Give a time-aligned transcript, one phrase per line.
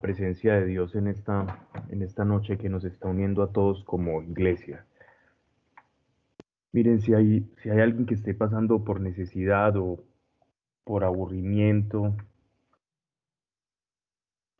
[0.00, 4.22] presencia de Dios en esta, en esta noche que nos está uniendo a todos como
[4.22, 4.86] iglesia.
[6.72, 10.02] Miren, si hay, si hay alguien que esté pasando por necesidad o
[10.84, 12.16] por aburrimiento,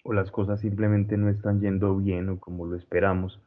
[0.04, 3.40] o las cosas simplemente no están yendo bien o como lo esperamos,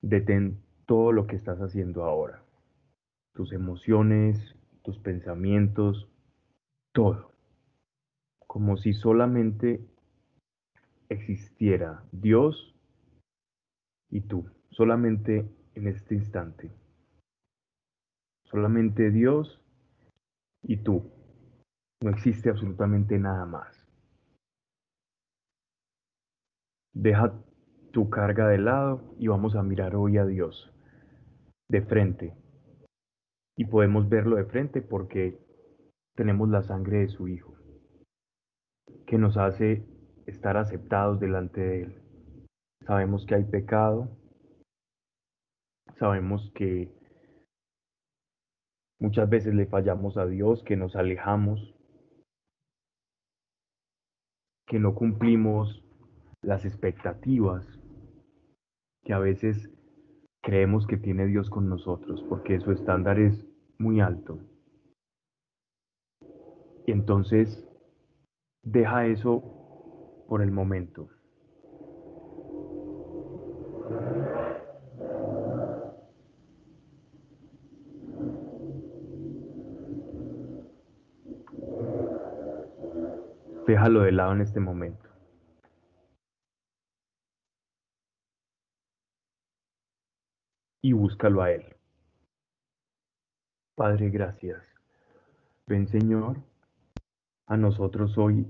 [0.00, 2.42] detén todo lo que estás haciendo ahora.
[3.34, 6.08] Tus emociones, tus pensamientos,
[6.92, 7.31] todo.
[8.52, 9.80] Como si solamente
[11.08, 12.76] existiera Dios
[14.10, 16.70] y tú, solamente en este instante.
[18.44, 19.58] Solamente Dios
[20.64, 21.10] y tú.
[22.02, 23.88] No existe absolutamente nada más.
[26.92, 27.32] Deja
[27.90, 30.70] tu carga de lado y vamos a mirar hoy a Dios
[31.70, 32.36] de frente.
[33.56, 35.38] Y podemos verlo de frente porque
[36.14, 37.61] tenemos la sangre de su Hijo,
[39.12, 39.84] que nos hace
[40.24, 42.02] estar aceptados delante de Él.
[42.86, 44.08] Sabemos que hay pecado,
[45.98, 46.90] sabemos que
[48.98, 51.74] muchas veces le fallamos a Dios, que nos alejamos,
[54.66, 55.84] que no cumplimos
[56.40, 57.66] las expectativas
[59.04, 59.68] que a veces
[60.40, 64.38] creemos que tiene Dios con nosotros, porque su estándar es muy alto.
[66.86, 67.68] Y entonces
[68.62, 69.42] deja eso
[70.28, 71.08] por el momento.
[83.66, 85.08] Déjalo de lado en este momento.
[90.82, 91.64] Y búscalo a Él.
[93.76, 94.62] Padre, gracias.
[95.66, 96.51] Ven Señor
[97.52, 98.46] a nosotros hoy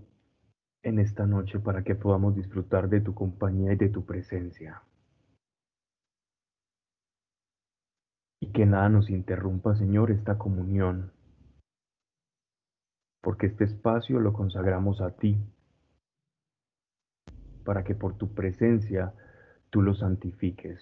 [0.84, 4.80] en esta noche para que podamos disfrutar de tu compañía y de tu presencia.
[8.40, 11.10] Y que nada nos interrumpa, Señor, esta comunión
[13.22, 15.38] porque este espacio lo consagramos a ti,
[17.64, 19.14] para que por tu presencia
[19.70, 20.80] tú lo santifiques.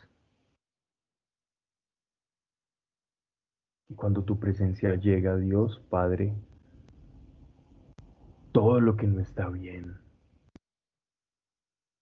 [3.89, 6.35] Y cuando tu presencia llega, Dios Padre,
[8.53, 9.99] todo lo que no está bien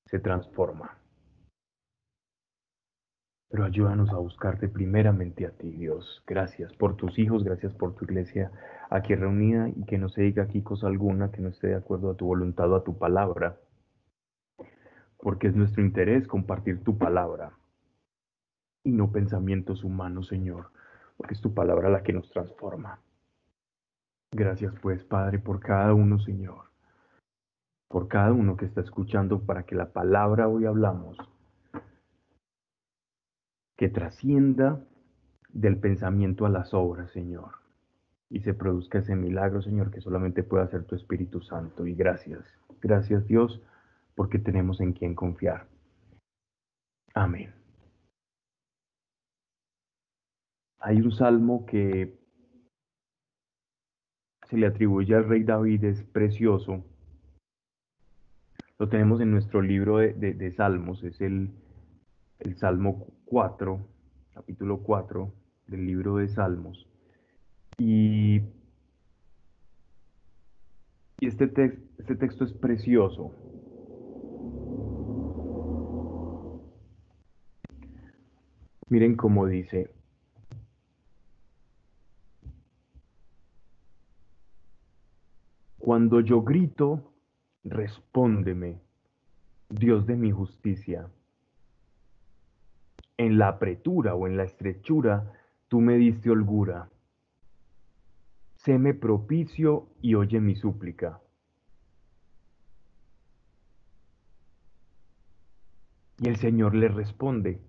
[0.07, 0.99] se transforma.
[3.51, 6.23] Pero ayúdanos a buscarte primeramente a ti, Dios.
[6.27, 8.51] Gracias por tus hijos, gracias por tu iglesia
[8.91, 12.11] aquí reunida y que no se diga aquí cosa alguna que no esté de acuerdo
[12.11, 13.59] a tu voluntad o a tu palabra.
[15.19, 17.53] Porque es nuestro interés compartir tu palabra
[18.85, 20.71] y no pensamientos humanos, Señor,
[21.17, 23.01] porque es tu palabra la que nos transforma.
[24.31, 26.71] Gracias pues, Padre, por cada uno, Señor,
[27.89, 31.17] por cada uno que está escuchando para que la palabra hoy hablamos
[33.79, 34.85] que trascienda
[35.49, 37.53] del pensamiento a las obras, Señor.
[38.29, 41.87] Y se produzca ese milagro, Señor, que solamente puede hacer tu Espíritu Santo.
[41.87, 42.45] Y gracias,
[42.83, 43.63] gracias Dios,
[44.15, 45.67] porque tenemos en quien confiar.
[47.15, 47.55] Amén.
[50.81, 52.18] Hay un salmo que
[54.49, 56.85] se le atribuye al rey David, es precioso.
[58.79, 61.51] Lo tenemos en nuestro libro de, Salmos, es el
[62.57, 63.81] Salmo 4,
[64.35, 65.33] capítulo 4
[65.67, 66.87] del libro de Salmos.
[67.77, 68.41] Y,
[71.21, 73.33] este, este texto es precioso.
[78.89, 79.91] Miren cómo dice,
[85.89, 87.15] Cuando yo grito,
[87.65, 88.79] respóndeme,
[89.71, 91.09] Dios de mi justicia
[93.17, 95.33] en la apretura o en la estrechura,
[95.69, 96.91] tú me diste holgura.
[98.57, 101.23] Séme propicio y oye mi súplica.
[106.19, 107.63] Y el Señor le responde,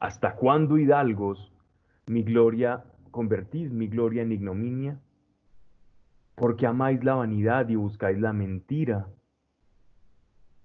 [0.00, 1.52] ¿hasta cuándo, hidalgos,
[2.06, 4.98] mi gloria, convertís mi gloria en ignominia?
[6.40, 9.06] Porque amáis la vanidad y buscáis la mentira.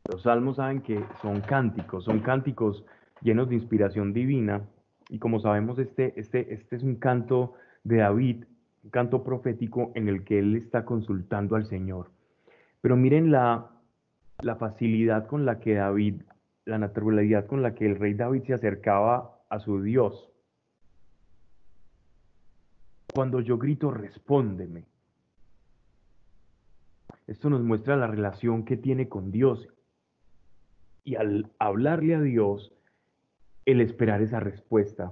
[0.10, 2.86] Los salmos saben que son cánticos, son cánticos
[3.22, 4.62] llenos de inspiración divina.
[5.10, 8.46] Y como sabemos, este, este, este es un canto de David,
[8.86, 12.10] un canto profético en el que él está consultando al Señor.
[12.80, 13.70] Pero miren la,
[14.44, 16.22] la facilidad con la que David,
[16.64, 20.32] la naturalidad con la que el rey David se acercaba a su Dios.
[23.14, 24.95] Cuando yo grito, respóndeme.
[27.28, 29.68] Esto nos muestra la relación que tiene con Dios.
[31.04, 32.72] Y al hablarle a Dios,
[33.66, 35.12] el esperar esa respuesta,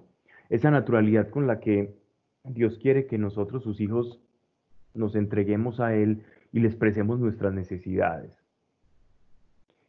[0.49, 1.95] esa naturalidad con la que
[2.43, 4.19] Dios quiere que nosotros, sus hijos,
[4.93, 8.37] nos entreguemos a Él y le expresemos nuestras necesidades.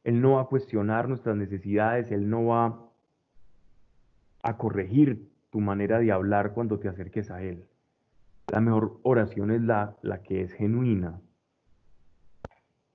[0.02, 2.90] Él no va a cuestionar nuestras necesidades, Él no va
[4.42, 7.64] a corregir tu manera de hablar cuando te acerques a Él.
[8.48, 11.20] La mejor oración es la, la que es genuina.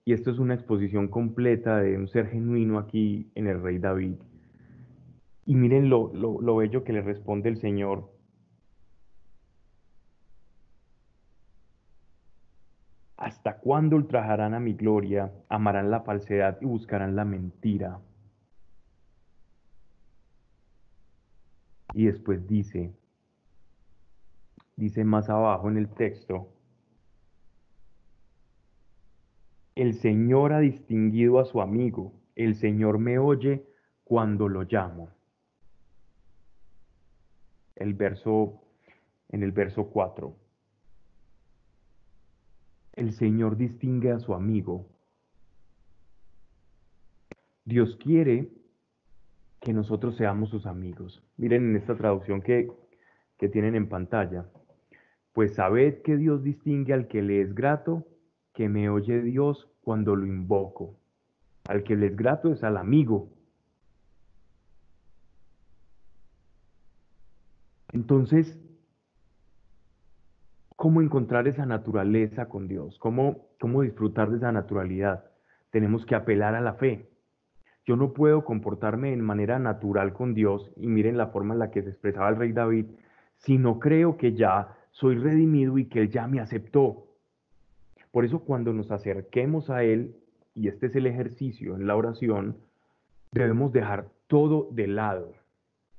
[0.10, 4.16] Y esto es una exposición completa de un ser genuino aquí en el rey David.
[5.46, 8.10] Y miren lo, lo, lo bello que le responde el Señor
[13.18, 18.00] ¿Hasta cuándo ultrajarán a mi gloria, amarán la falsedad y buscarán la mentira?
[21.94, 22.96] Y después dice,
[24.76, 26.48] dice más abajo en el texto,
[29.82, 33.66] el Señor ha distinguido a su amigo, el Señor me oye
[34.04, 35.10] cuando lo llamo.
[37.76, 38.62] El verso,
[39.30, 40.36] en el verso 4
[43.00, 44.86] el Señor distingue a su amigo.
[47.64, 48.50] Dios quiere
[49.62, 51.24] que nosotros seamos sus amigos.
[51.38, 52.70] Miren en esta traducción que,
[53.38, 54.50] que tienen en pantalla.
[55.32, 58.06] Pues sabed que Dios distingue al que le es grato,
[58.54, 60.98] que me oye Dios cuando lo invoco.
[61.68, 63.30] Al que le es grato es al amigo.
[67.92, 68.60] Entonces,
[70.76, 75.26] cómo encontrar esa naturaleza con Dios, cómo, cómo disfrutar de esa naturalidad.
[75.72, 77.10] Tenemos que apelar a la fe.
[77.86, 81.72] Yo no puedo comportarme en manera natural con Dios, y miren la forma en la
[81.72, 82.86] que se expresaba el rey David,
[83.40, 87.09] si no creo que ya soy redimido y que Él ya me aceptó.
[88.12, 90.16] Por eso cuando nos acerquemos a Él,
[90.54, 92.58] y este es el ejercicio en la oración,
[93.32, 95.34] debemos dejar todo de lado.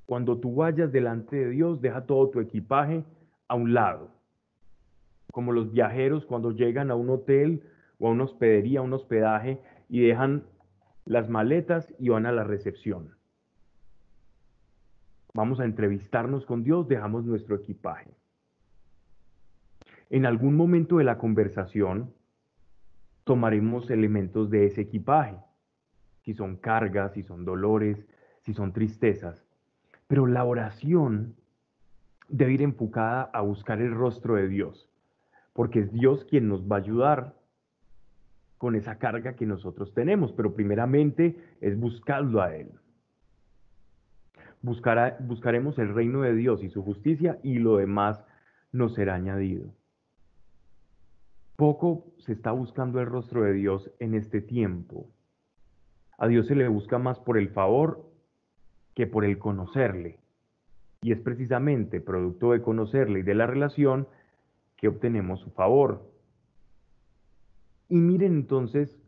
[0.05, 3.03] Cuando tú vayas delante de Dios, deja todo tu equipaje
[3.47, 4.21] a un lado
[5.31, 7.63] como los viajeros cuando llegan a un hotel
[7.97, 9.59] o a una hospedería, a un hospedaje
[9.89, 10.43] y dejan
[11.05, 13.15] las maletas y van a la recepción.
[15.33, 18.11] Vamos a entrevistarnos con Dios, dejamos nuestro equipaje.
[20.11, 22.13] En algún momento de la conversación
[23.23, 25.37] tomaremos elementos de ese equipaje,
[26.19, 28.05] si son cargas, si son dolores,
[28.41, 29.43] si son tristezas.
[30.07, 31.35] Pero la oración
[32.29, 34.91] debe ir enfocada a buscar el rostro de Dios
[35.53, 37.35] porque es Dios quien nos va a ayudar
[38.57, 42.71] con esa carga que nosotros tenemos, pero primeramente es buscarlo a Él.
[44.61, 48.23] buscaremos el reino de Dios y su justicia y lo demás
[48.71, 49.73] nos será añadido.
[51.61, 55.11] Poco se está buscando el rostro de Dios en este tiempo.
[56.17, 58.03] A Dios se le busca más por el favor
[58.95, 60.17] que por el conocerle.
[61.03, 64.07] Y es precisamente producto de conocerle y de la relación
[64.75, 66.11] que obtenemos su favor.
[67.89, 68.99] Y miren entonces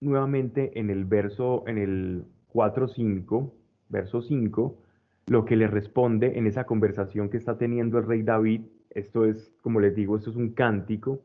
[0.00, 3.52] nuevamente en el verso, en el 4.5,
[3.88, 4.78] verso 5,
[5.26, 8.60] lo que le responde en esa conversación que está teniendo el rey David.
[8.90, 11.24] Esto es, como les digo, esto es un cántico.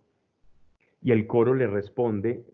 [1.02, 2.46] Y el coro le responde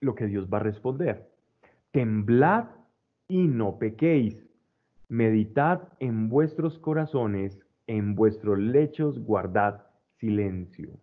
[0.00, 1.30] lo que Dios va a responder.
[1.90, 2.66] Temblad
[3.28, 4.44] y no pequéis.
[5.08, 9.86] Meditad en vuestros corazones en vuestros lechos guardad
[10.18, 10.98] silencio.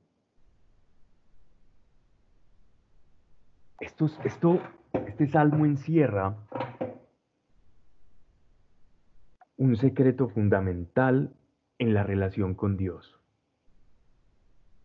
[3.79, 4.61] Esto, esto,
[4.93, 6.35] este salmo encierra
[9.57, 11.33] un secreto fundamental
[11.77, 13.20] en la relación con Dios.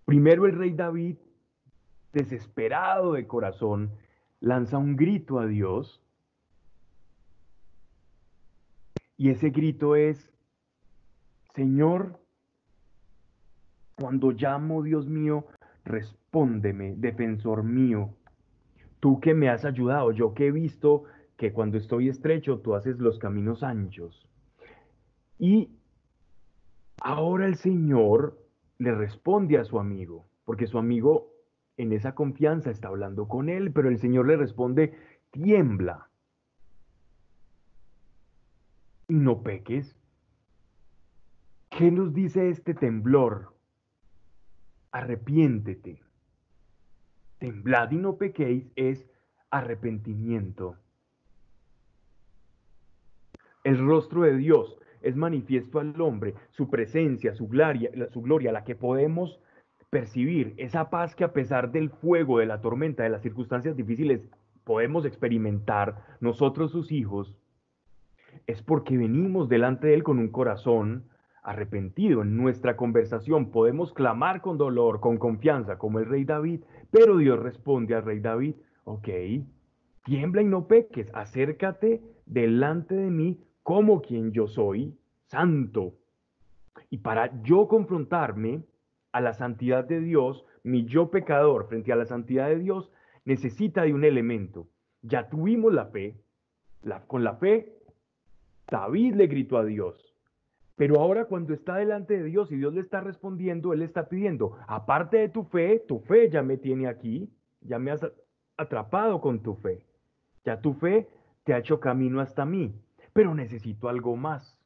[0.07, 1.17] Primero el rey David,
[2.13, 3.91] desesperado de corazón,
[4.41, 6.01] lanza un grito a Dios.
[9.17, 10.31] Y ese grito es,
[11.57, 12.21] Señor,
[13.97, 15.47] cuando llamo, Dios mío,
[15.85, 18.15] respóndeme, defensor mío.
[19.01, 21.05] Tú que me has ayudado, yo que he visto
[21.37, 24.29] que cuando estoy estrecho, tú haces los caminos anchos.
[25.41, 25.71] Y
[27.01, 28.46] ahora el Señor
[28.79, 31.33] le responde a su amigo, porque su amigo
[31.77, 34.99] en esa confianza está hablando con él, pero el Señor le responde,
[35.31, 36.09] tiembla.
[39.09, 39.97] No peques.
[41.71, 43.55] ¿Qué nos dice este temblor?
[44.93, 46.03] Arrepiéntete.
[47.39, 49.07] Temblad y no pequéis es
[49.51, 50.77] arrepentimiento.
[53.63, 58.65] El rostro de Dios es manifiesto al hombre, su presencia, su gloria, su gloria, la
[58.65, 59.41] que podemos
[59.89, 64.29] percibir esa paz que a pesar del fuego, de la tormenta, de las circunstancias difíciles,
[64.65, 67.37] podemos experimentar nosotros sus hijos,
[68.49, 71.05] es porque venimos delante de Él con un corazón
[71.45, 72.23] arrepentido.
[72.23, 77.39] En nuestra conversación podemos clamar con dolor, con confianza, como el rey David, pero Dios
[77.39, 79.09] responde al rey David, ok,
[80.05, 85.95] tiembla y no peques, acércate delante de mí como quien yo soy, santo.
[86.89, 88.63] Y para yo confrontarme
[89.11, 92.93] a la santidad de Dios, mi yo pecador frente a la santidad de Dios,
[93.25, 94.69] necesita de un elemento.
[95.03, 96.15] Ya tuvimos la fe,
[97.09, 97.77] con la fe,
[98.69, 100.15] David le gritó a Dios,
[100.77, 104.57] pero ahora cuando está delante de Dios y Dios le está respondiendo, Él está pidiendo,
[104.69, 107.29] aparte de tu fe, tu fe ya me tiene aquí,
[107.63, 108.07] ya me has
[108.57, 109.85] atrapado con tu fe.
[110.45, 111.09] Ya tu fe
[111.43, 112.73] te ha hecho camino hasta mí,
[113.17, 114.61] pero necesito algo más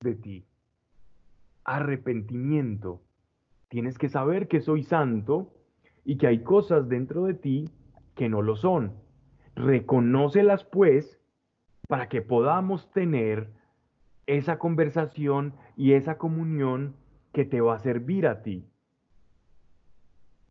[0.00, 0.44] de ti.
[1.62, 3.00] Arrepentimiento.
[3.68, 5.52] Tienes que saber que soy santo
[6.04, 7.70] y que hay cosas dentro de ti
[8.16, 8.94] que no lo son.
[9.54, 11.20] Reconócelas pues
[11.86, 13.52] para que podamos tener
[14.26, 16.96] esa conversación y esa comunión
[17.32, 18.68] que te va a servir a ti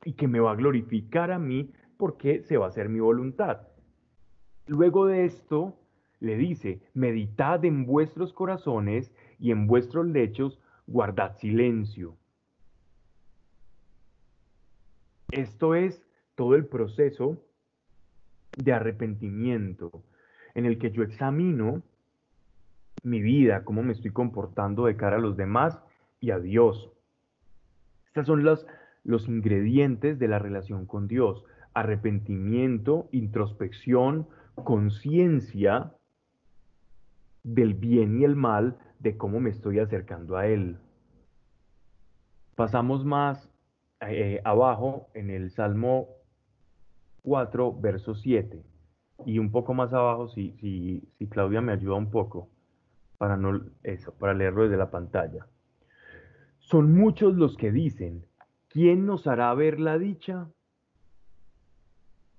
[0.06, 3.68] y que me va a glorificar a mí porque se va a hacer mi voluntad.
[4.68, 5.79] Luego de esto,
[6.20, 12.18] le dice, meditad en vuestros corazones y en vuestros lechos guardad silencio.
[15.32, 17.42] Esto es todo el proceso
[18.58, 20.04] de arrepentimiento
[20.56, 21.84] en el que yo examino
[23.04, 25.80] mi vida, cómo me estoy comportando de cara a los demás
[26.20, 26.92] y a Dios.
[28.08, 28.66] Estos son los,
[29.04, 31.46] los ingredientes de la relación con Dios.
[31.74, 35.94] Arrepentimiento, introspección, conciencia
[37.54, 40.78] del bien y el mal, de cómo me estoy acercando a Él.
[42.56, 43.50] Pasamos más
[44.02, 46.10] eh, abajo en el Salmo
[47.24, 48.64] 4, verso 7.
[49.26, 52.50] Y un poco más abajo, si, si, Claudia me ayuda un poco
[53.18, 55.48] para no eso, para leerlo desde la pantalla.
[56.60, 58.26] Son muchos los que dicen,
[58.68, 60.50] ¿quién nos hará ver la dicha?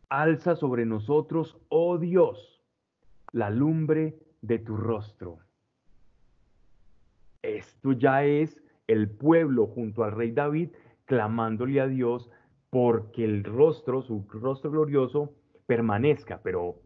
[0.09, 2.63] Alza sobre nosotros, oh Dios,
[3.33, 5.39] la lumbre de tu rostro.
[7.43, 10.71] Esto ya es el pueblo junto al rey David
[11.05, 12.31] clamándole a Dios
[12.71, 15.35] porque el rostro, su rostro glorioso,
[15.67, 16.77] permanezca, pero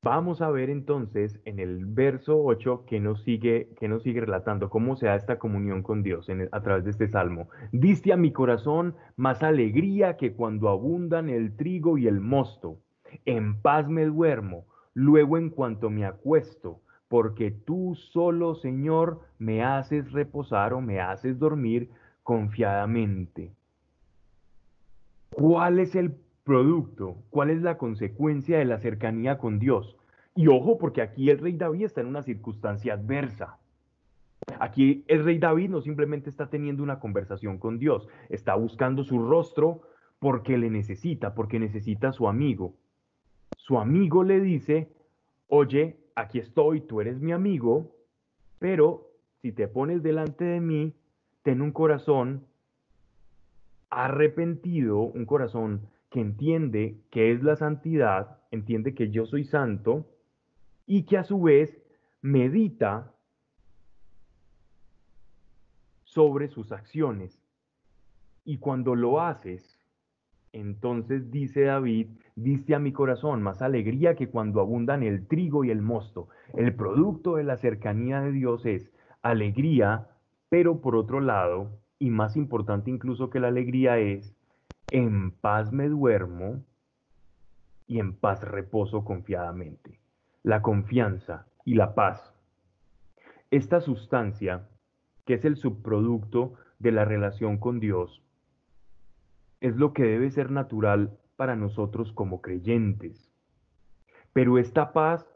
[0.00, 4.70] Vamos a ver entonces en el verso 8 que nos sigue, que nos sigue relatando
[4.70, 7.48] cómo se da esta comunión con Dios a través de este salmo.
[7.72, 12.78] Diste a mi corazón más alegría que cuando abundan el trigo y el mosto.
[13.24, 14.66] En paz me duermo,
[14.98, 21.38] luego en cuanto me acuesto, porque tú solo, Señor, me haces reposar o me haces
[21.38, 21.88] dormir
[22.24, 23.52] confiadamente.
[25.30, 29.98] ¿Cuál es el producto, cuál es la consecuencia de la cercanía con Dios.
[30.34, 33.58] Y ojo, porque aquí el rey David está en una circunstancia adversa.
[34.58, 39.18] Aquí el rey David no simplemente está teniendo una conversación con Dios, está buscando su
[39.28, 39.82] rostro
[40.18, 42.74] porque le necesita, porque necesita a su amigo.
[43.68, 44.90] Su amigo le dice,
[45.46, 47.94] oye, aquí estoy, tú eres mi amigo,
[48.58, 49.10] pero
[49.42, 50.94] si te pones delante de mí,
[51.42, 52.46] ten un corazón
[53.90, 60.06] arrepentido, un corazón que entiende que es la santidad, entiende que yo soy santo
[60.86, 61.78] y que a su vez
[62.22, 63.12] medita
[66.04, 67.38] sobre sus acciones.
[68.46, 69.77] Y cuando lo haces,
[70.52, 75.70] entonces dice David, diste a mi corazón más alegría que cuando abundan el trigo y
[75.70, 76.28] el mosto.
[76.54, 80.08] El producto de la cercanía de Dios es alegría,
[80.48, 84.34] pero por otro lado, y más importante incluso que la alegría es
[84.90, 86.62] en paz me duermo
[87.86, 89.98] y en paz reposo confiadamente.
[90.42, 92.32] La confianza y la paz.
[93.50, 94.68] Esta sustancia,
[95.26, 98.22] que es el subproducto de la relación con Dios,
[99.60, 103.30] es lo que debe ser natural para nosotros como creyentes.
[104.32, 105.26] Pero esta paz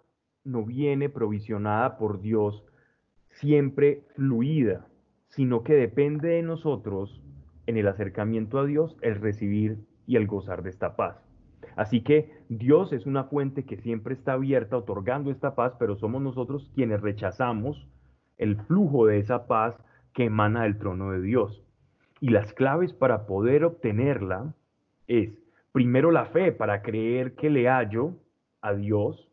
[0.44, 2.64] no viene provisionada por Dios
[3.30, 4.86] siempre fluida,
[5.28, 7.22] sino que depende de nosotros
[7.66, 11.16] en el acercamiento a Dios el recibir y el gozar de esta paz.
[11.76, 16.20] Así que Dios es una fuente que siempre está abierta otorgando esta paz, pero somos
[16.20, 17.88] nosotros quienes rechazamos
[18.36, 19.76] el flujo de esa paz
[20.12, 21.62] que emana del trono de Dios.
[22.22, 24.54] Y las claves para poder obtenerla
[25.08, 28.14] es, primero, la fe para creer que le hallo
[28.60, 29.28] a Dios.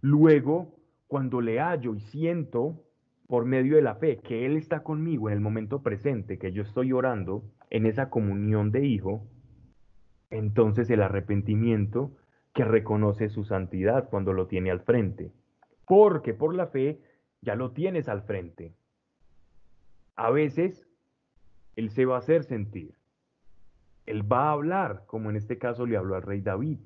[0.00, 0.74] Luego,
[1.08, 2.82] cuando le hallo y siento
[3.26, 6.62] por medio de la fe, que Él está conmigo en el momento presente, que yo
[6.62, 9.26] estoy orando en esa comunión de hijo,
[10.30, 12.16] entonces el arrepentimiento
[12.54, 15.30] que reconoce su santidad cuando lo tiene al frente.
[15.86, 17.02] Porque por la fe
[17.42, 18.72] ya lo tienes al frente.
[20.16, 20.86] A veces
[21.76, 22.94] Él se va a hacer sentir.
[24.06, 26.78] Él va a hablar, como en este caso le habló al rey David,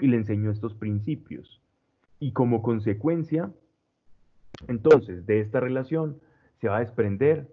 [0.00, 1.60] y le enseñó estos principios.
[2.18, 3.52] Y como consecuencia,
[4.68, 6.20] entonces, de esta relación
[6.60, 7.48] se va a desprender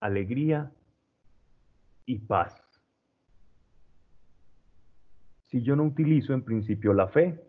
[0.00, 0.72] alegría
[2.04, 2.62] y paz.
[5.46, 7.40] Si yo no utilizo en principio la fe,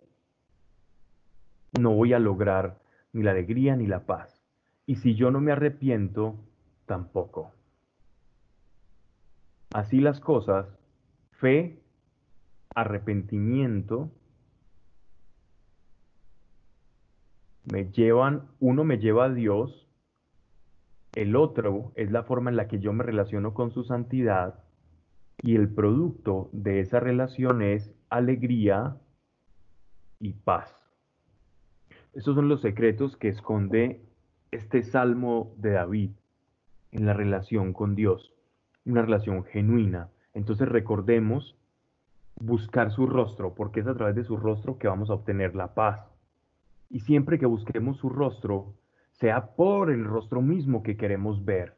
[1.79, 2.79] no voy a lograr
[3.11, 4.43] ni la alegría ni la paz.
[4.85, 6.35] Y si yo no me arrepiento,
[6.85, 7.56] tampoco.
[9.77, 10.65] Así las cosas,
[11.33, 11.83] fe,
[12.73, 14.09] arrepentimiento,
[17.71, 19.87] me llevan, uno me lleva a Dios,
[21.13, 24.63] el otro es la forma en la que yo me relaciono con su santidad
[25.43, 28.97] y el producto de esa relación es alegría
[30.19, 30.75] y paz.
[32.13, 34.01] Esos son los secretos que esconde
[34.49, 36.11] este salmo de David
[36.89, 38.33] en la relación con Dios,
[38.91, 40.09] una relación genuina.
[40.33, 41.55] Entonces recordemos
[42.39, 45.73] buscar su rostro, porque es a través de su rostro que vamos a obtener la
[45.73, 46.01] paz.
[46.89, 48.73] Y siempre que busquemos su rostro,
[49.11, 51.75] sea por el rostro mismo que queremos ver.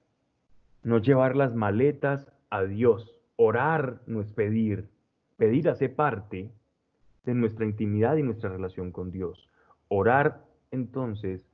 [0.84, 3.12] No llevar las maletas a Dios.
[3.38, 4.90] Orar no es pedir.
[5.38, 6.52] Pedir hace parte
[7.24, 9.48] de nuestra intimidad y nuestra relación con Dios.
[9.88, 11.50] Orar entonces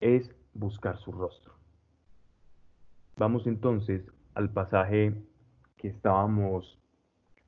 [0.00, 1.52] es buscar su rostro.
[3.16, 5.14] Vamos entonces al pasaje
[5.76, 6.78] que estábamos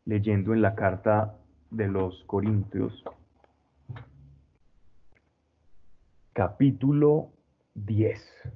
[0.05, 1.37] leyendo en la carta
[1.71, 3.05] de los Corintios,
[6.33, 7.31] capítulo
[7.75, 8.53] 10.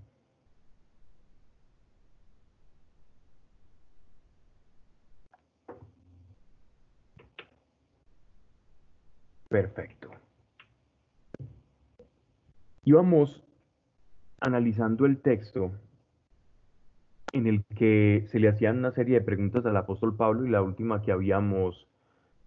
[9.49, 10.11] Perfecto.
[12.83, 13.43] Íbamos
[14.41, 15.73] analizando el texto
[17.37, 20.63] en el que se le hacían una serie de preguntas al apóstol Pablo y la
[20.63, 21.87] última que habíamos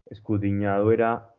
[0.07, 1.35] escudriñado era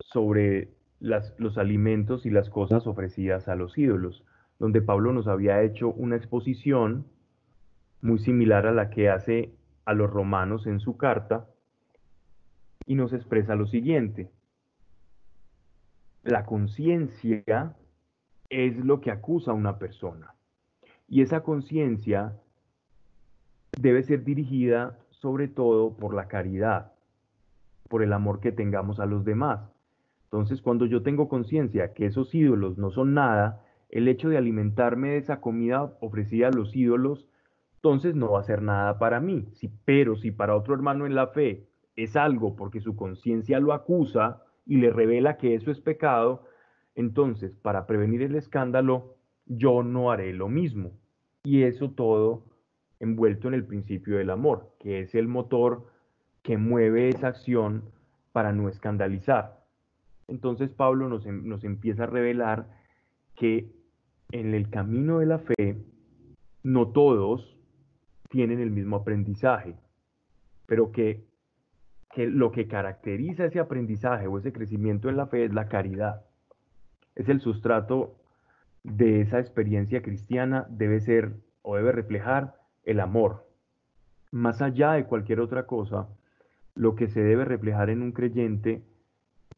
[0.00, 4.24] sobre los alimentos y las cosas ofrecidas a los ídolos,
[4.58, 7.06] donde Pablo nos había hecho una exposición
[8.02, 11.46] muy similar a la que hace a los romanos en su carta
[12.86, 14.30] y nos expresa lo siguiente.
[16.24, 17.76] La conciencia
[18.48, 20.34] es lo que acusa a una persona
[21.10, 22.40] y esa conciencia
[23.78, 26.92] debe ser dirigida sobre todo por la caridad,
[27.88, 29.60] por el amor que tengamos a los demás.
[30.24, 35.10] Entonces, cuando yo tengo conciencia que esos ídolos no son nada, el hecho de alimentarme
[35.10, 37.26] de esa comida ofrecida a los ídolos,
[37.74, 39.48] entonces no va a ser nada para mí.
[39.84, 44.44] pero si para otro hermano en la fe es algo porque su conciencia lo acusa
[44.64, 46.44] y le revela que eso es pecado,
[46.94, 50.99] entonces para prevenir el escándalo, yo no haré lo mismo.
[51.44, 52.44] Y eso todo
[52.98, 55.86] envuelto en el principio del amor, que es el motor
[56.42, 57.84] que mueve esa acción
[58.32, 59.64] para no escandalizar.
[60.28, 62.68] Entonces Pablo nos, em, nos empieza a revelar
[63.34, 63.72] que
[64.32, 65.76] en el camino de la fe
[66.62, 67.56] no todos
[68.28, 69.74] tienen el mismo aprendizaje,
[70.66, 71.24] pero que,
[72.14, 76.24] que, lo que caracteriza ese aprendizaje o ese crecimiento en la fe es la caridad.
[77.16, 78.19] Es el sustrato
[78.82, 83.46] de esa experiencia cristiana, debe ser o debe reflejar el amor.
[84.30, 86.08] Más allá de cualquier otra cosa,
[86.74, 88.82] lo que se debe reflejar en un creyente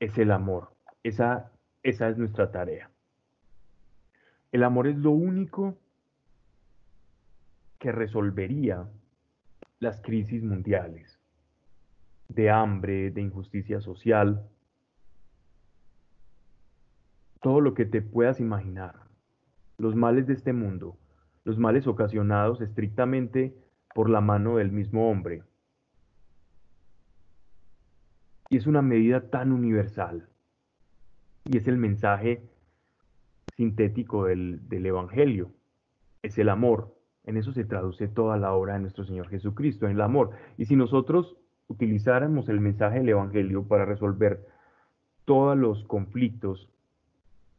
[0.01, 0.75] es el amor.
[1.03, 2.91] Esa, esa es nuestra tarea.
[4.51, 5.79] El amor es lo único
[7.79, 8.89] que resolvería
[9.81, 11.19] las crisis mundiales
[12.29, 14.49] de hambre, de injusticia social,
[17.41, 19.02] todo lo que te puedas imaginar,
[19.79, 20.97] los males de este mundo,
[21.45, 23.55] los males ocasionados estrictamente
[23.95, 25.43] por la mano del mismo hombre,
[28.53, 30.29] y es una medida tan universal.
[31.47, 32.43] Y es el mensaje
[33.57, 35.53] sintético del, Evangelio.
[36.21, 36.95] Es el amor.
[37.25, 40.33] En eso se traduce toda la obra de nuestro Señor Jesucristo, en el amor.
[40.59, 44.47] Y si nosotros utilizáramos el mensaje del Evangelio para resolver
[45.25, 46.69] todos los conflictos,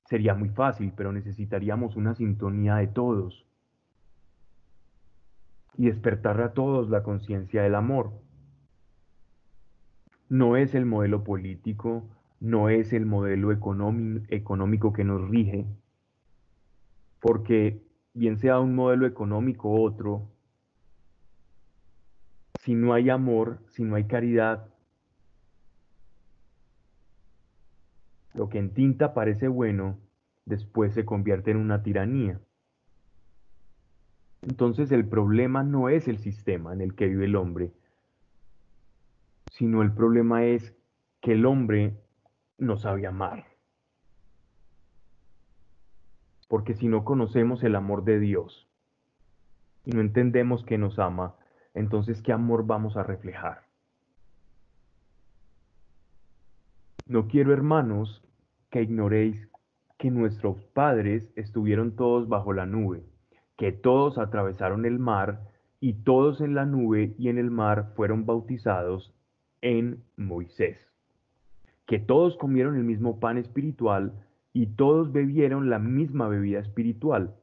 [0.06, 3.46] sería muy fácil, pero necesitaríamos una sintonía de todos.
[5.78, 8.12] Y despertar a todos la conciencia del amor.
[10.30, 12.04] No es el modelo político,
[12.40, 15.66] no es el modelo económico que nos rige,
[17.22, 17.82] porque
[18.14, 20.30] bien sea un modelo económico u otro,
[22.60, 24.73] si no hay amor, si no hay caridad,
[28.34, 30.00] lo que en tinta parece bueno,
[30.46, 32.40] después se convierte en una tiranía.
[34.42, 37.72] Entonces el problema no es el sistema en el que vive el hombre,
[39.52, 40.76] sino el problema es
[41.22, 41.98] que el hombre
[42.58, 43.46] no sabe amar.
[46.50, 48.68] Porque si no conocemos el amor de Dios
[49.86, 51.36] y no entendemos que nos ama,
[51.74, 53.63] entonces ¿qué amor vamos a reflejar?
[57.06, 58.24] No quiero, hermanos,
[58.70, 59.50] que ignoréis
[59.98, 63.04] que nuestros padres estuvieron todos bajo la nube
[63.58, 65.42] que todos atravesaron el mar
[65.80, 69.14] y todos en la nube y en el mar fueron bautizados
[69.62, 70.78] en Moisés,
[71.86, 74.14] que todos comieron el mismo pan espiritual
[74.54, 77.36] y todos bebieron la misma bebida espiritual,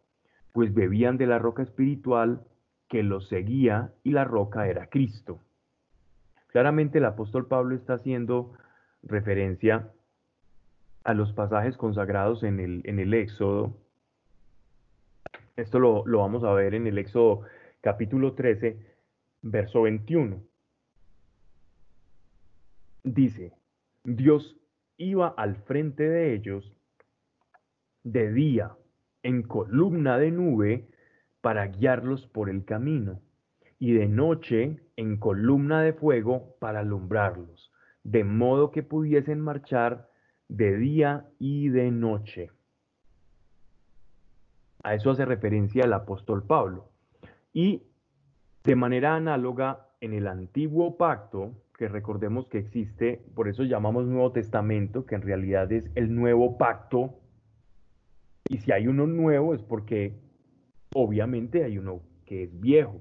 [0.53, 2.45] pues bebían de la roca espiritual
[2.89, 5.41] que los seguía y la roca era Cristo.
[6.49, 8.53] Claramente el apóstol Pablo está haciendo
[9.03, 9.91] referencia
[11.05, 13.77] a los pasajes consagrados en el, Éxodo
[15.61, 17.43] esto lo, vamos a ver en el Éxodo
[17.83, 18.79] capítulo 13,
[19.43, 20.43] verso 21.
[23.05, 23.53] Dice,
[24.05, 24.57] Dios
[24.97, 26.73] iba al frente de ellos
[28.05, 28.75] de día
[29.23, 30.89] en columna de nube
[31.43, 33.21] para guiarlos por el camino,
[33.79, 37.70] y de noche en columna de fuego para alumbrarlos,
[38.05, 40.09] de modo que pudiesen marchar
[40.49, 42.51] de día y de noche.
[44.83, 46.89] A eso hace referencia el apóstol Pablo.
[47.53, 47.83] Y
[48.65, 54.33] de manera análoga, en el antiguo pacto, que recordemos que existe, por eso llamamos Nuevo
[54.33, 57.21] Testamento, que en realidad es el nuevo pacto,
[58.49, 60.19] y si hay uno nuevo es porque
[60.95, 63.01] obviamente hay uno que es viejo.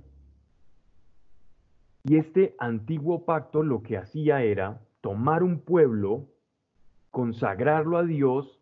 [2.04, 6.28] Y este antiguo pacto lo que hacía era tomar un pueblo,
[7.12, 8.60] consagrarlo a Dios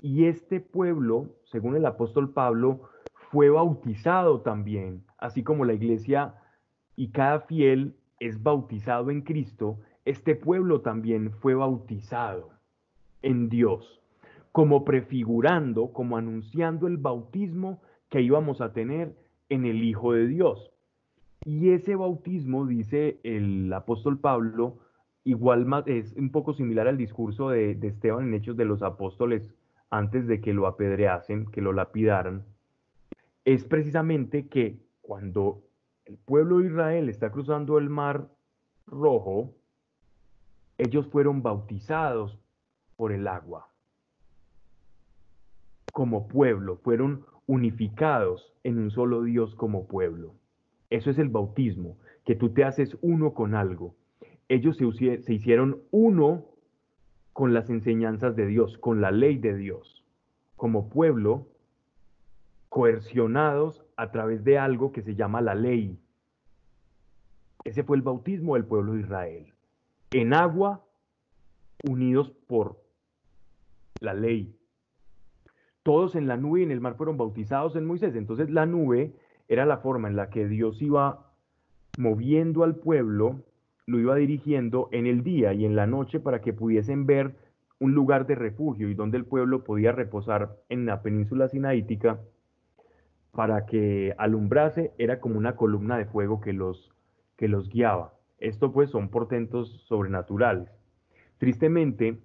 [0.00, 2.90] y este pueblo, según el apóstol Pablo,
[3.30, 6.34] fue bautizado también, así como la iglesia
[6.96, 12.50] y cada fiel es bautizado en Cristo, este pueblo también fue bautizado
[13.22, 14.02] en Dios,
[14.52, 19.16] como prefigurando, como anunciando el bautismo que íbamos a tener
[19.48, 20.70] en el Hijo de Dios.
[21.44, 24.78] Y ese bautismo, dice el apóstol Pablo,
[25.24, 29.50] igual es un poco similar al discurso de, de Esteban en Hechos de los Apóstoles
[29.90, 32.44] antes de que lo apedreasen, que lo lapidaran,
[33.44, 35.62] es precisamente que cuando
[36.04, 38.28] el pueblo de Israel está cruzando el mar
[38.86, 39.54] rojo,
[40.78, 42.38] ellos fueron bautizados
[42.96, 43.68] por el agua.
[45.92, 50.34] Como pueblo, fueron unificados en un solo Dios como pueblo.
[50.90, 53.94] Eso es el bautismo, que tú te haces uno con algo.
[54.48, 56.46] Ellos se, hicieron uno
[57.32, 60.04] con las enseñanzas de Dios, con la ley de Dios,
[60.56, 61.48] como pueblo
[62.68, 65.98] coercionados a través de algo que se llama la ley.
[67.64, 69.54] Ese fue el bautismo del pueblo de Israel.
[70.12, 70.84] En agua,
[71.82, 72.82] unidos por
[74.00, 74.58] la ley.
[75.82, 78.14] Todos en la nube y en el mar fueron bautizados en Moisés.
[78.16, 79.14] Entonces la nube
[79.48, 81.32] era la forma en la que Dios iba
[81.98, 83.44] moviendo al pueblo
[83.86, 87.34] lo iba dirigiendo en el día y en la noche para que pudiesen ver
[87.78, 92.20] un lugar de refugio y donde el pueblo podía reposar en la península sinaítica
[93.32, 96.92] para que alumbrase era como una columna de fuego que los,
[97.36, 98.14] que los guiaba.
[98.38, 100.68] Esto pues son portentos sobrenaturales.
[101.38, 102.18] Tristemente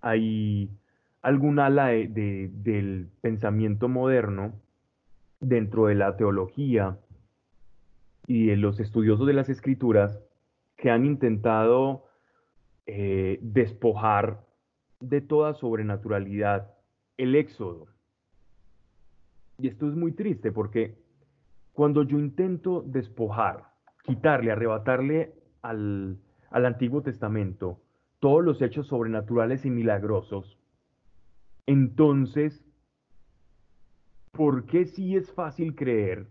[0.00, 0.70] hay
[1.22, 4.54] algún ala del pensamiento moderno
[5.40, 6.98] dentro de la teología
[8.26, 10.20] y de los estudiosos de las escrituras
[10.76, 12.04] que han intentado
[12.86, 14.44] eh, despojar
[15.00, 16.74] de toda sobrenaturalidad
[17.16, 17.86] el éxodo.
[19.58, 20.98] Y esto es muy triste porque
[21.72, 23.64] cuando yo intento despojar,
[24.02, 26.18] quitarle, arrebatarle al,
[26.50, 27.80] al Antiguo Testamento
[28.20, 30.58] todos los hechos sobrenaturales y milagrosos,
[31.66, 32.64] entonces,
[34.32, 36.26] ¿por qué sí es fácil creer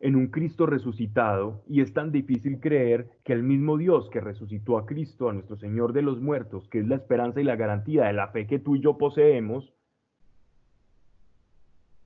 [0.00, 4.78] en un Cristo resucitado y es tan difícil creer que el mismo Dios que resucitó
[4.78, 8.04] a Cristo, a nuestro Señor de los muertos, que es la esperanza y la garantía
[8.04, 9.72] de la fe que tú y yo poseemos,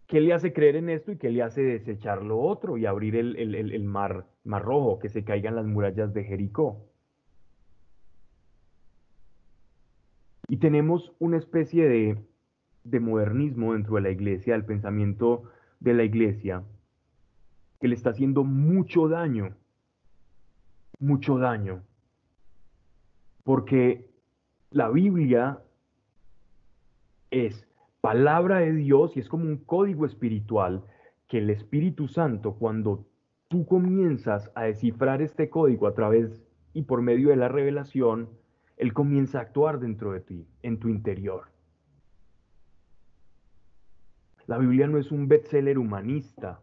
[0.07, 3.17] ¿qué le hace creer en esto y qué le hace desechar lo otro y abrir
[3.17, 6.87] el, mar, rojo, que se caigan las murallas de Jericó?
[10.49, 12.19] Y tenemos una especie de,
[12.83, 15.45] de modernismo dentro de la iglesia, el pensamiento
[15.79, 16.65] de la iglesia
[17.81, 19.57] que le está haciendo mucho daño,
[20.99, 21.83] mucho daño,
[23.43, 24.07] porque
[24.71, 25.61] la Biblia
[27.31, 27.67] es
[28.01, 30.85] palabra de Dios y es como un código espiritual
[31.27, 33.07] que el Espíritu Santo, cuando
[33.49, 36.43] tú comienzas a descifrar este código a través
[36.75, 38.29] y por medio de la revelación,
[38.77, 41.45] Él comienza a actuar dentro de ti, en tu interior.
[44.47, 46.61] La Biblia no es un bestseller humanista,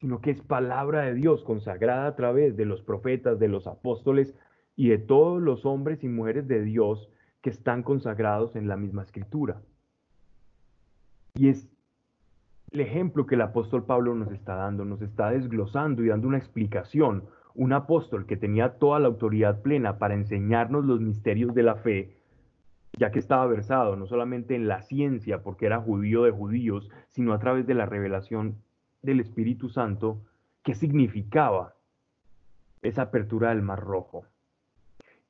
[0.00, 4.34] sino que es palabra de Dios consagrada a través de los profetas, de los apóstoles
[4.76, 7.10] y de todos los hombres y mujeres de Dios
[7.42, 9.60] que están consagrados en la misma escritura.
[11.34, 11.68] Y es
[12.70, 16.38] el ejemplo que el apóstol Pablo nos está dando, nos está desglosando y dando una
[16.38, 17.24] explicación.
[17.54, 22.18] Un apóstol que tenía toda la autoridad plena para enseñarnos los misterios de la fe,
[22.96, 27.32] ya que estaba versado no solamente en la ciencia, porque era judío de judíos, sino
[27.32, 28.62] a través de la revelación
[29.02, 30.22] del Espíritu Santo,
[30.62, 31.74] qué significaba
[32.82, 34.24] esa apertura del Mar Rojo.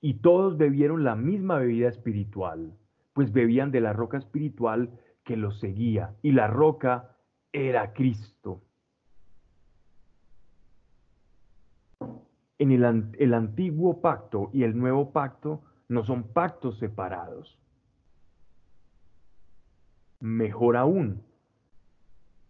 [0.00, 2.72] Y todos bebieron la misma bebida espiritual,
[3.12, 4.90] pues bebían de la roca espiritual
[5.24, 7.16] que los seguía, y la roca
[7.52, 8.62] era Cristo.
[12.59, 17.59] En el, el, antiguo pacto y el nuevo pacto no son pactos separados.
[20.20, 21.22] Mejor aún,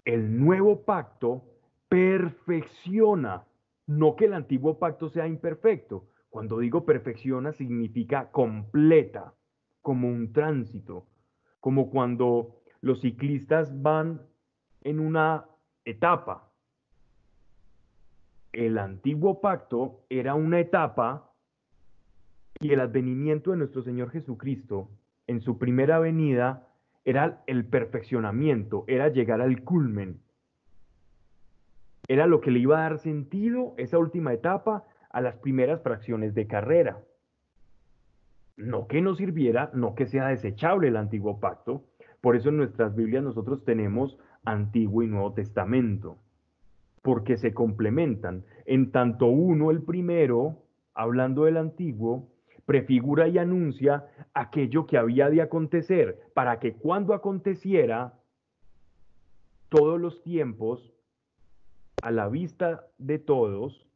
[0.09, 1.45] el nuevo pacto
[1.91, 3.45] perfecciona,
[3.87, 6.07] no que el antiguo pacto sea imperfecto.
[6.31, 9.35] Cuando digo perfecciona significa completa,
[9.83, 11.07] como un tránsito,
[11.61, 14.23] como cuando los ciclistas van
[14.81, 15.45] en una
[15.85, 16.53] etapa.
[18.53, 21.35] El antiguo pacto era una etapa
[22.61, 24.89] y el advenimiento de nuestro Señor Jesucristo
[25.27, 26.68] en su primera venida
[27.09, 30.21] era el perfeccionamiento, era llegar al culmen.
[32.07, 36.35] Era lo que le iba a dar sentido, esa última etapa, a las primeras fracciones
[36.35, 37.01] de carrera.
[38.59, 41.83] No que no sirviera, no que sea desechable el antiguo pacto.
[42.21, 46.19] Por eso en nuestras Biblias nosotros tenemos Antiguo y Nuevo Testamento,
[47.01, 48.45] porque se complementan.
[48.67, 52.29] En tanto uno, el primero, hablando del Antiguo,
[52.69, 58.21] prefigura y anuncia aquello que había de acontecer, para que cuando aconteciera,
[59.71, 60.93] todos los tiempos,
[62.03, 63.89] a la vista de todos,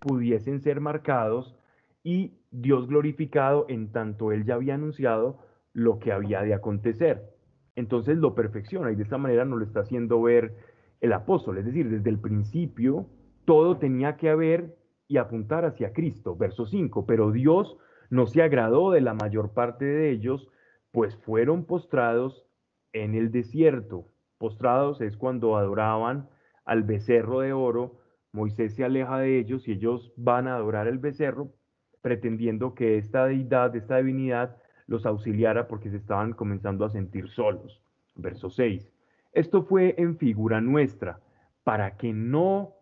[0.00, 1.56] pudiesen ser marcados
[2.02, 5.38] y Dios glorificado en tanto Él ya había anunciado
[5.72, 7.34] lo que había de acontecer.
[7.74, 10.54] Entonces lo perfecciona y de esta manera nos lo está haciendo ver
[11.00, 11.56] el apóstol.
[11.56, 13.06] Es decir, desde el principio
[13.46, 14.76] todo tenía que haber
[15.08, 16.36] y apuntar hacia Cristo.
[16.36, 17.76] Verso 5, pero Dios
[18.10, 20.48] no se agradó de la mayor parte de ellos,
[20.92, 22.46] pues fueron postrados
[22.92, 24.06] en el desierto.
[24.38, 26.28] Postrados es cuando adoraban
[26.64, 28.00] al becerro de oro.
[28.32, 31.52] Moisés se aleja de ellos y ellos van a adorar el becerro,
[32.00, 37.82] pretendiendo que esta deidad, esta divinidad, los auxiliara porque se estaban comenzando a sentir solos.
[38.14, 38.92] Verso 6.
[39.32, 41.20] Esto fue en figura nuestra,
[41.64, 42.74] para que no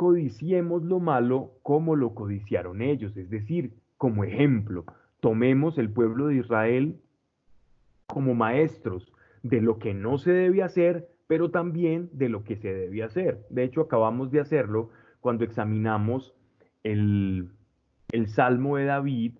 [0.00, 4.86] codiciemos lo malo como lo codiciaron ellos, es decir, como ejemplo,
[5.20, 6.98] tomemos el pueblo de Israel
[8.06, 12.72] como maestros de lo que no se debe hacer, pero también de lo que se
[12.72, 13.44] debe hacer.
[13.50, 14.88] De hecho, acabamos de hacerlo
[15.20, 16.34] cuando examinamos
[16.82, 17.50] el,
[18.10, 19.34] el Salmo de David,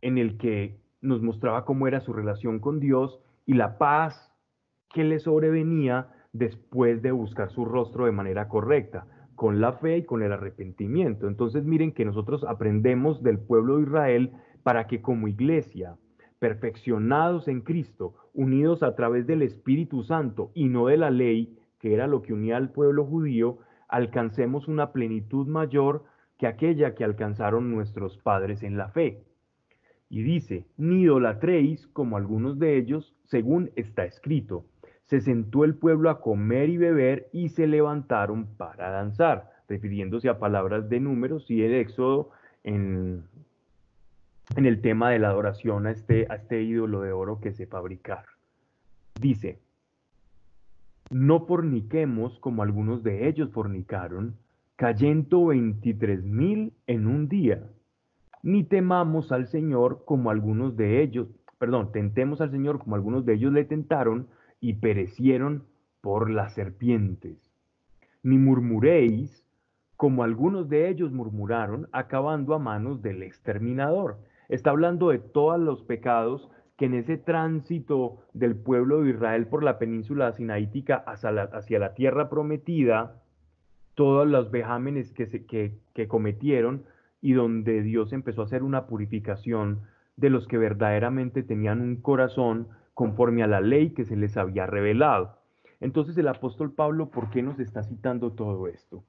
[0.00, 4.32] en el que nos mostraba cómo era su relación con Dios y la paz
[4.94, 10.04] que le sobrevenía después de buscar su rostro de manera correcta, con la fe y
[10.04, 11.26] con el arrepentimiento.
[11.26, 15.96] Entonces miren que nosotros aprendemos del pueblo de Israel para que como iglesia,
[16.38, 21.94] perfeccionados en Cristo, unidos a través del Espíritu Santo y no de la ley, que
[21.94, 26.04] era lo que unía al pueblo judío, alcancemos una plenitud mayor
[26.38, 29.22] que aquella que alcanzaron nuestros padres en la fe.
[30.08, 34.64] Y dice, ni idolatréis como algunos de ellos, según está escrito.
[35.04, 40.38] Se sentó el pueblo a comer y beber y se levantaron para danzar, refiriéndose a
[40.38, 42.30] palabras de números y el éxodo
[42.64, 43.24] en,
[44.56, 47.66] en el tema de la adoración a este, a este ídolo de oro que se
[47.66, 48.24] fabricar.
[49.20, 49.60] Dice,
[51.10, 54.36] no forniquemos como algunos de ellos fornicaron,
[54.76, 57.62] cayendo veintitrés mil en un día
[58.42, 63.34] ni temamos al Señor como algunos de ellos, perdón, tentemos al Señor como algunos de
[63.34, 64.26] ellos le tentaron
[64.62, 65.64] y perecieron
[66.00, 67.36] por las serpientes.
[68.22, 69.44] Ni murmuréis
[69.96, 74.18] como algunos de ellos murmuraron, acabando a manos del exterminador.
[74.48, 79.62] Está hablando de todos los pecados que en ese tránsito del pueblo de Israel por
[79.62, 83.20] la península sinaítica hacia la, hacia la tierra prometida,
[83.94, 86.84] todos los vejámenes que, se, que, que cometieron
[87.20, 89.82] y donde Dios empezó a hacer una purificación
[90.16, 94.66] de los que verdaderamente tenían un corazón conforme a la ley que se les había
[94.66, 95.38] revelado.
[95.80, 99.04] Entonces el apóstol Pablo, ¿por qué nos está citando todo esto?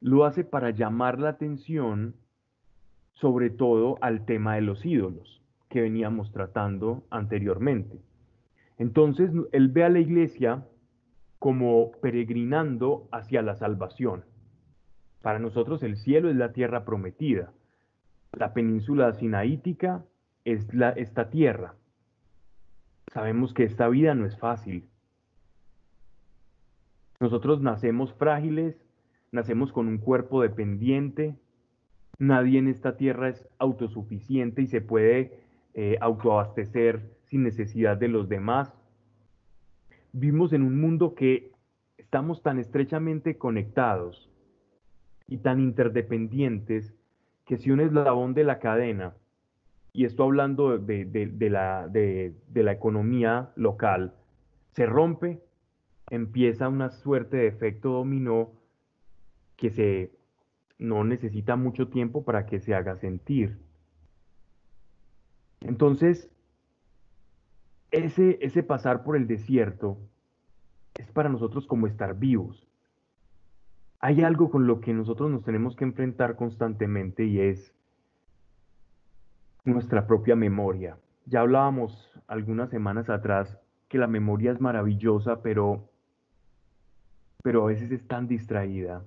[0.00, 2.14] Lo hace para llamar la atención
[3.12, 7.98] sobre todo al tema de los ídolos que veníamos tratando anteriormente.
[8.78, 10.66] Entonces, él ve a la iglesia
[11.38, 14.24] como peregrinando hacia la salvación.
[15.22, 17.52] Para nosotros el cielo es la tierra prometida.
[18.32, 20.04] La península sinaítica
[20.44, 21.74] es la, esta tierra.
[23.12, 24.88] Sabemos que esta vida no es fácil.
[27.20, 28.76] Nosotros nacemos frágiles,
[29.32, 31.36] nacemos con un cuerpo dependiente,
[32.18, 35.40] nadie en esta tierra es autosuficiente y se puede
[35.74, 38.72] eh, autoabastecer sin necesidad de los demás.
[40.12, 41.52] Vivimos en un mundo que
[41.98, 44.30] estamos tan estrechamente conectados
[45.26, 46.94] y tan interdependientes
[47.44, 49.14] que si un eslabón de la cadena,
[49.96, 54.14] y esto hablando de, la, de la economía local,
[54.72, 55.42] se rompe,
[56.10, 58.52] empieza una suerte de efecto dominó
[59.56, 60.12] que se
[60.78, 63.58] no necesita mucho tiempo para que se haga sentir.
[65.62, 66.30] Entonces,
[67.90, 69.96] ese, ese pasar por el desierto
[70.98, 72.68] es para nosotros como estar vivos.
[74.00, 77.72] Hay algo con lo que nosotros nos tenemos que enfrentar constantemente y es
[79.66, 80.96] nuestra propia memoria.
[81.26, 85.90] Ya hablábamos algunas semanas atrás que la memoria es maravillosa, pero,
[87.42, 89.04] pero a veces es tan distraída.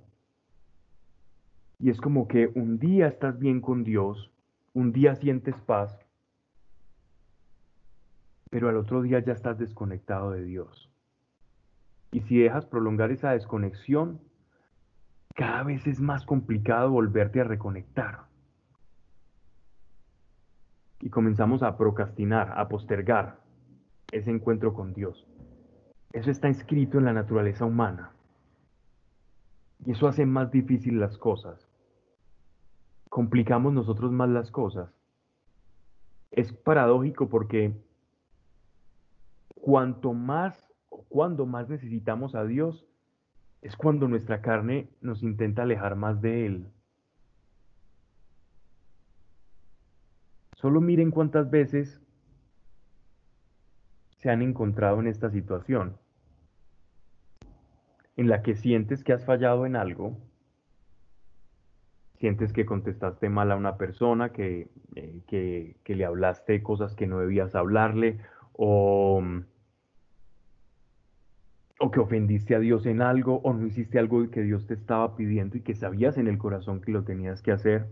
[1.80, 4.32] Y es como que un día estás bien con Dios,
[4.74, 5.98] un día sientes paz,
[8.50, 10.90] pero al otro día ya estás desconectado de Dios.
[12.12, 14.20] Y si dejas prolongar esa desconexión,
[15.36, 18.29] cada vez es más complicado volverte a reconectar.
[21.02, 23.40] Y comenzamos a procrastinar, a postergar
[24.12, 25.28] ese encuentro con Dios.
[26.12, 28.12] Eso está inscrito en la naturaleza humana.
[29.86, 31.70] Y eso hace más difícil las cosas
[33.10, 34.90] complicamos nosotros más las cosas.
[36.32, 37.74] Es paradójico porque
[39.56, 42.86] cuanto más o cuando más necesitamos a Dios,
[43.62, 46.68] es cuando nuestra carne nos intenta alejar más de Él.
[50.60, 52.02] Solo miren cuántas veces
[54.18, 55.96] se han encontrado en esta situación,
[58.18, 60.18] en la que sientes que has fallado en algo,
[62.16, 67.08] sientes que contestaste mal a una persona, que, eh, que, que, le hablaste cosas que
[67.08, 68.20] no debías hablarle,
[68.52, 69.24] o,
[71.80, 75.16] o que ofendiste a Dios en algo, o no hiciste algo que Dios te estaba
[75.16, 77.88] pidiendo y que sabías en el corazón que lo tenías que hacer.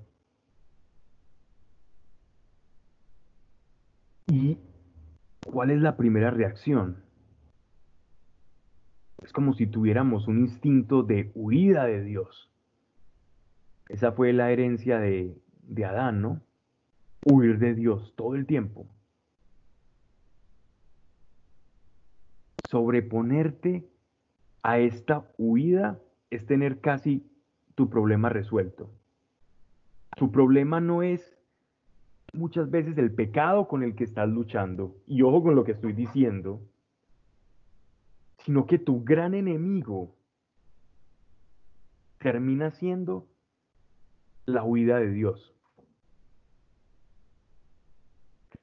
[4.28, 4.58] ¿Y
[5.44, 7.04] cuál es la primera reacción?
[9.24, 12.48] Es como si tuviéramos un instinto de huida de Dios
[13.90, 15.36] esa fue la herencia de,
[15.86, 16.42] Adán, ¿no?
[17.26, 18.88] Huir de Dios todo el tiempo.
[22.70, 23.88] Sobreponerte
[24.62, 27.26] a esta huida es tener casi
[27.76, 28.90] tu problema resuelto.
[30.18, 31.37] Tu problema no es
[32.34, 35.94] muchas veces el pecado con el que estás luchando, y ojo con lo que estoy
[35.94, 36.62] diciendo,
[38.40, 40.16] sino que tu gran enemigo
[42.20, 43.28] termina siendo
[44.46, 45.54] la huida de Dios.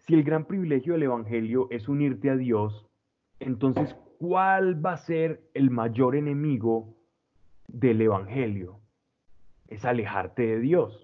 [0.06, 2.86] Si el gran privilegio del Evangelio es unirte a Dios,
[3.40, 6.94] entonces, ¿cuál va a ser el mayor enemigo
[7.68, 8.80] del Evangelio?
[9.68, 11.03] Es alejarte de Dios.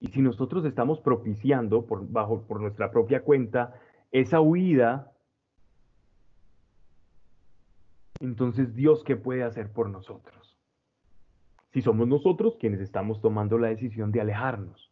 [0.00, 3.74] Y si nosotros estamos propiciando por, bajo, por nuestra propia cuenta
[4.12, 5.12] esa huida,
[8.20, 10.38] entonces Dios, ¿qué puede hacer por nosotros?
[11.72, 14.90] si somos nosotros quienes estamos tomando la decisión de alejarnos.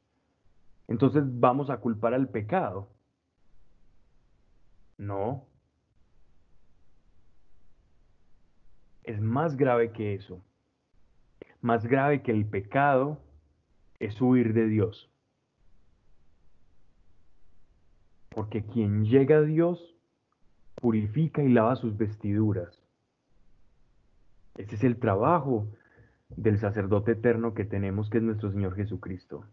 [0.89, 2.89] Entonces vamos a culpar al pecado.
[4.99, 5.47] No.
[9.03, 10.41] Es más grave que eso.
[11.61, 13.21] Más grave que el pecado
[13.99, 15.11] es huir de Dios.
[18.31, 19.97] Porque quien llega a Dios
[20.75, 22.83] purifica y lava sus vestiduras.
[24.57, 25.69] Ese es el trabajo
[26.29, 29.45] del sacerdote eterno que tenemos, que es nuestro Señor Jesucristo.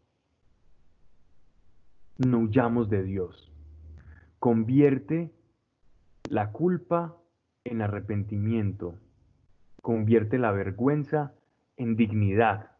[2.17, 3.51] no huyamos de Dios.
[4.39, 5.33] Convierte
[6.29, 7.17] la culpa
[7.63, 8.95] en arrepentimiento.
[9.81, 11.33] Convierte la vergüenza
[11.77, 12.72] en dignidad.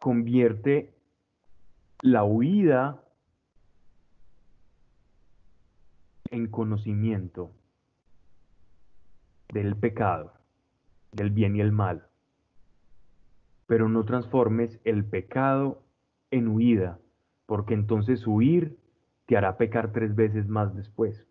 [0.00, 0.94] Convierte
[2.00, 3.04] la huida
[6.30, 7.52] en conocimiento
[9.52, 10.32] del pecado,
[11.12, 12.08] del bien y el mal.
[13.66, 15.82] Pero no transformes el pecado
[16.30, 16.98] en huida,
[17.44, 18.78] porque entonces huir
[19.26, 21.26] te hará pecar tres veces más después.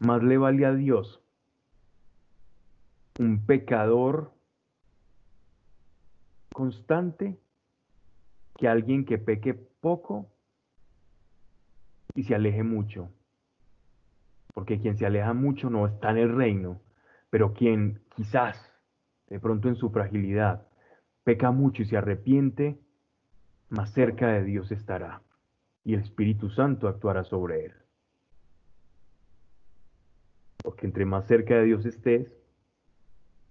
[0.00, 1.20] Más le vale a Dios
[3.20, 4.34] un pecador
[6.54, 7.38] constante
[8.56, 10.30] que alguien que peque poco
[12.14, 13.10] y se aleje mucho.
[14.54, 16.80] Porque quien se aleja mucho no está en el reino,
[17.28, 18.72] pero quien quizás,
[19.28, 20.66] de pronto en su fragilidad,
[21.24, 22.78] peca mucho y se arrepiente,
[23.68, 25.20] más cerca de Dios estará
[25.84, 27.72] y el Espíritu Santo actuará sobre él.
[30.62, 32.32] Porque entre más cerca de Dios estés,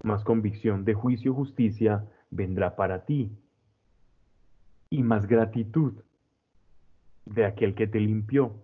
[0.04, 3.32] más convicción de juicio justicia vendrá para ti
[4.90, 6.04] y más gratitud
[7.26, 8.62] de aquel que te limpió.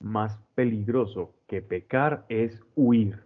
[0.00, 3.24] Más peligroso que pecar es huir.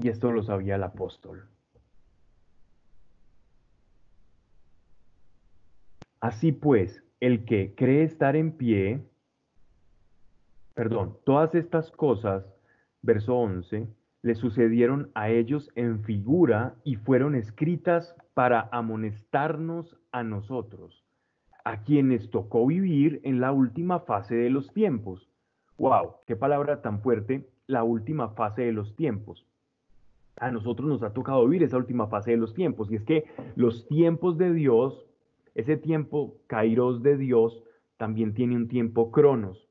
[0.00, 1.48] Y esto lo sabía el apóstol.
[6.20, 9.11] Así pues, el que cree estar en pie,
[10.74, 12.44] perdón, todas estas cosas,
[13.02, 13.88] verso 11,
[14.22, 21.04] le sucedieron a ellos en figura y fueron escritas para amonestarnos a nosotros,
[21.64, 25.28] a quienes tocó vivir en la última fase de los tiempos.
[25.78, 26.16] ¡Wow!
[26.26, 27.48] ¡Qué palabra tan fuerte!
[27.66, 29.46] La última fase de los tiempos
[30.36, 32.90] a nosotros nos ha tocado vivir esa última fase de los tiempos.
[32.90, 35.06] Y es que los tiempos de Dios,
[35.54, 37.62] ese tiempo kairos de Dios,
[37.96, 39.68] también tiene un tiempo cronos.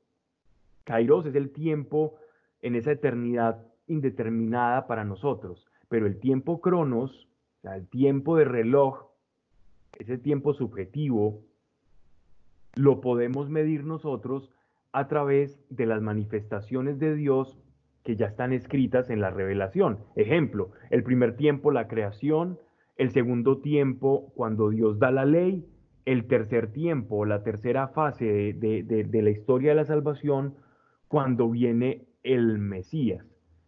[0.84, 2.16] Kairos es el tiempo
[2.60, 7.28] en esa eternidad indeterminada para nosotros, pero el tiempo cronos,
[7.62, 9.10] el tiempo de reloj,
[9.98, 11.42] ese tiempo subjetivo,
[12.74, 14.50] lo podemos medir nosotros
[14.92, 17.58] a través de las manifestaciones de Dios
[18.04, 19.98] que ya están escritas en la revelación.
[20.16, 22.58] Ejemplo, el primer tiempo, la creación,
[22.96, 25.66] el segundo tiempo, cuando Dios da la ley,
[26.04, 30.54] el tercer tiempo, la tercera fase de, la historia de la salvación,
[31.12, 33.22] cuando viene el Mesías.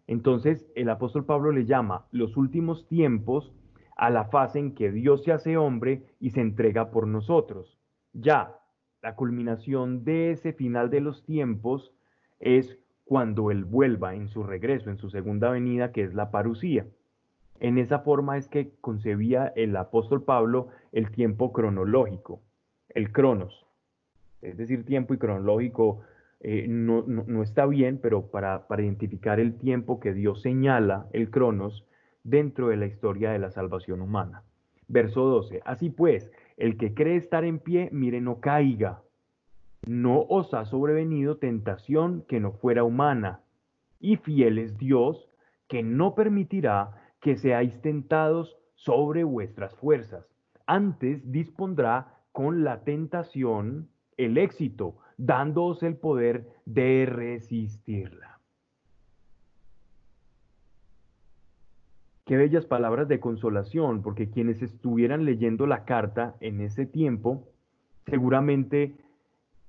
[0.06, 3.52] Entonces, el apóstol Pablo le llama los últimos tiempos
[3.98, 7.78] a la fase en que Dios se hace hombre y se entrega por nosotros.
[8.14, 8.56] Ya,
[9.02, 11.92] la culminación de ese final de los tiempos
[12.40, 16.86] es cuando Él vuelva en su regreso, en su segunda venida, que es la parucía.
[17.60, 22.40] En esa forma es que concebía el apóstol Pablo el tiempo cronológico,
[22.88, 23.66] el cronos.
[24.40, 26.00] Es decir, tiempo y cronológico
[26.44, 31.84] eh, no, está bien, pero para, para identificar el tiempo que Dios señala, el cronos,
[32.22, 34.42] dentro de la historia de la salvación humana.
[34.86, 35.62] Verso 12.
[35.64, 39.00] Así pues, el que cree estar en pie, mire, no caiga
[39.86, 43.40] no os ha sobrevenido tentación que no fuera humana,
[44.00, 45.28] y fiel es Dios,
[45.68, 46.90] que no permitirá
[47.20, 50.26] que seáis tentados sobre vuestras fuerzas.
[50.66, 58.40] Antes dispondrá con la tentación el éxito, dándoos el poder de resistirla.
[62.24, 67.48] Qué bellas palabras de consolación, porque quienes estuvieran leyendo la carta en ese tiempo,
[68.06, 68.94] seguramente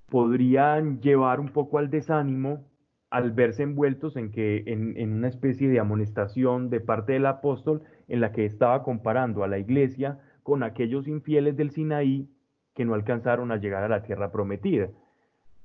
[0.08, 2.64] podrían llevar un poco al desánimo
[3.10, 8.20] al verse envueltos en que en, una especie de amonestación de parte del apóstol en
[8.20, 12.30] la que estaba comparando a la iglesia con aquellos infieles del Sinaí
[12.74, 14.90] que no alcanzaron a llegar a la tierra prometida,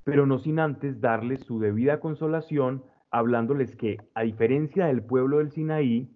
[0.05, 5.51] pero no sin antes darles su debida consolación, hablándoles que, a diferencia del pueblo del
[5.51, 6.11] Sinaí,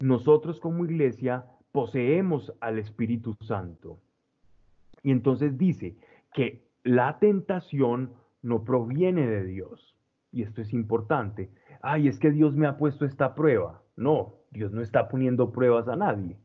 [0.00, 3.98] nosotros como iglesia poseemos al Espíritu Santo.
[5.02, 5.96] Y entonces dice
[6.32, 9.96] que la tentación no proviene de Dios.
[10.32, 11.50] Y esto es importante.
[11.82, 13.82] Ay, es que Dios me ha puesto esta prueba.
[13.96, 16.36] No, Dios no está poniendo pruebas a nadie.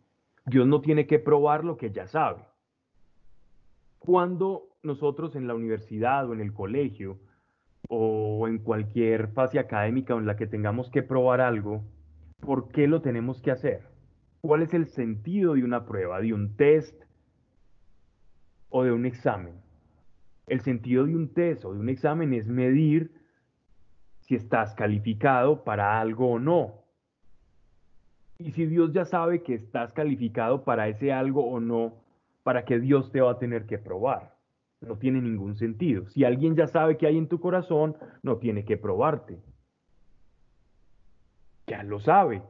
[0.46, 2.44] Dios no tiene que probar lo que ya sabe.
[4.00, 7.20] Cuando nosotros en la universidad o en el colegio
[7.90, 11.84] o en cualquier fase académica en la que tengamos que probar algo,
[12.40, 13.88] ¿por qué lo tenemos que hacer?
[14.42, 17.04] ¿Cuál es el sentido de una prueba, de un test
[18.70, 19.56] o de un examen?
[20.48, 23.12] El sentido de un test o de un examen es medir
[24.20, 26.86] si estás calificado para algo o no.
[28.38, 31.94] Y si Dios ya sabe que estás calificado para ese algo o no,
[32.44, 34.35] ¿para qué Dios te va a tener que probar?
[34.86, 36.08] No tiene ningún sentido.
[36.10, 39.42] Si alguien ya sabe que hay en tu corazón, no tiene que probarte.
[41.68, 42.44] Ya lo sabe.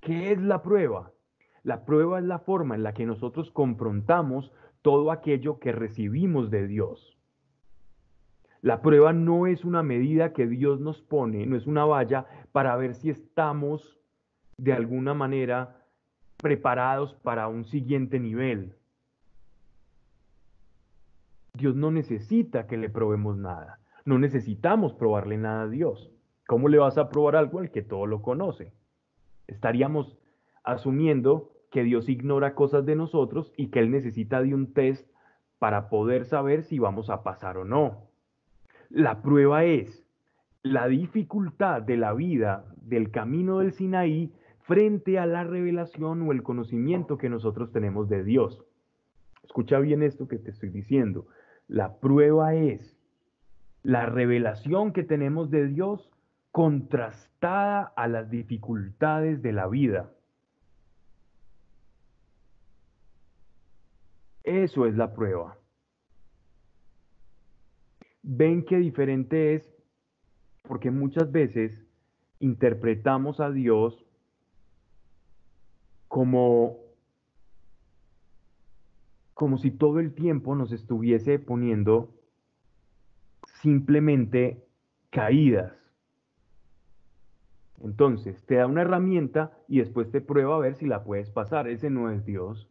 [0.00, 1.12] ¿Qué es la prueba?
[1.62, 4.50] La prueba es la forma en la que nosotros confrontamos
[4.80, 7.18] todo aquello que recibimos de Dios.
[8.62, 12.76] La prueba no es una medida que Dios nos pone, no es una valla para
[12.76, 13.98] ver si estamos
[14.56, 15.86] de alguna manera
[16.38, 18.74] preparados para un siguiente nivel.
[21.54, 23.80] Dios no necesita que le probemos nada.
[24.04, 26.10] No necesitamos probarle nada a Dios.
[26.46, 28.72] ¿Cómo le vas a probar algo al que todo lo conoce?
[29.46, 30.18] Estaríamos
[30.64, 35.08] asumiendo que Dios ignora cosas de nosotros y que Él necesita de un test
[35.58, 38.08] para poder saber si vamos a pasar o no.
[38.88, 40.04] La prueba es
[40.62, 46.42] la dificultad de la vida del camino del Sinaí frente a la revelación o el
[46.42, 48.64] conocimiento que nosotros tenemos de Dios.
[49.44, 51.26] Escucha bien esto que te estoy diciendo.
[51.70, 52.98] La prueba es
[53.84, 56.10] la revelación que tenemos de Dios
[56.50, 60.10] contrastada a las dificultades de la vida.
[64.42, 65.58] Eso es la prueba.
[68.24, 69.72] Ven qué diferente es
[70.66, 71.86] porque muchas veces
[72.40, 74.04] interpretamos a Dios
[76.08, 76.89] como
[79.40, 82.12] como si todo el tiempo nos estuviese poniendo
[83.62, 84.62] simplemente
[85.08, 85.72] caídas.
[87.82, 91.68] Entonces, te da una herramienta y después te prueba a ver si la puedes pasar.
[91.68, 92.68] Ese no es Dios.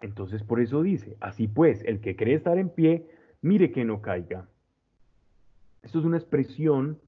[0.00, 3.06] Entonces por eso dice, así pues, el que cree estar en pie,
[3.42, 4.48] mire que no caiga.
[5.82, 7.02] Esto es una expresión,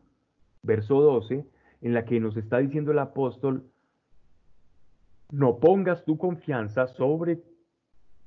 [0.63, 1.47] verso 12,
[1.81, 3.65] en la que nos está diciendo el apóstol,
[5.31, 7.43] no pongas tu confianza sobre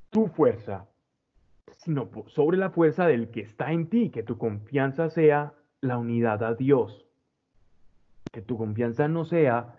[0.09, 0.87] tu fuerza,
[1.77, 6.43] sino sobre la fuerza del que está en ti, que tu confianza sea la unidad
[6.43, 7.07] a Dios,
[8.31, 9.75] que tu confianza no sea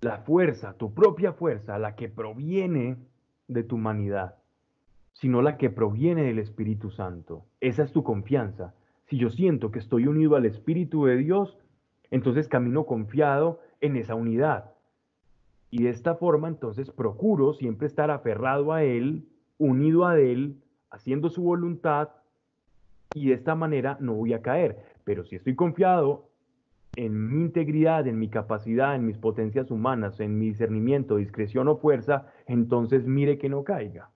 [0.00, 2.96] la fuerza, tu propia fuerza, la que proviene
[3.48, 4.36] de tu humanidad,
[5.12, 7.46] sino la que proviene del Espíritu Santo.
[7.60, 8.74] Esa es tu confianza.
[9.06, 11.58] Si yo siento que estoy unido al Espíritu de Dios,
[12.10, 14.72] entonces camino confiado en esa unidad.
[15.70, 19.28] Y de esta forma, entonces, procuro siempre estar aferrado a Él,
[19.58, 20.56] unido a Él,
[20.90, 22.08] haciendo su voluntad,
[23.14, 24.78] y de esta manera no voy a caer.
[25.04, 26.28] Pero si estoy confiado
[26.96, 31.76] en mi integridad, en mi capacidad, en mis potencias humanas, en mi discernimiento, discreción o
[31.76, 34.10] fuerza, entonces mire que no caiga.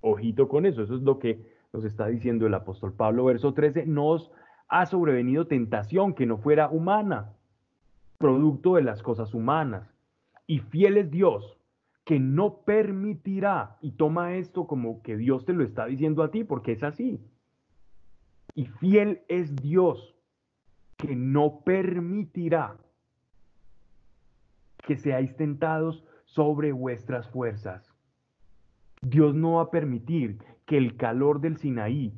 [0.00, 3.86] Ojito con eso, eso es lo que nos está diciendo el apóstol Pablo, verso 13,
[3.86, 4.32] nos
[4.70, 7.32] ha sobrevenido tentación que no fuera humana,
[8.18, 9.92] producto de las cosas humanas.
[10.46, 11.58] Y fiel es Dios,
[12.04, 16.44] que no permitirá, y toma esto como que Dios te lo está diciendo a ti,
[16.44, 17.20] porque es así.
[18.54, 20.14] Y fiel es Dios,
[20.96, 22.76] que no permitirá
[24.86, 27.92] que seáis tentados sobre vuestras fuerzas.
[29.02, 32.12] Dios no va a permitir que el calor del Sinaí,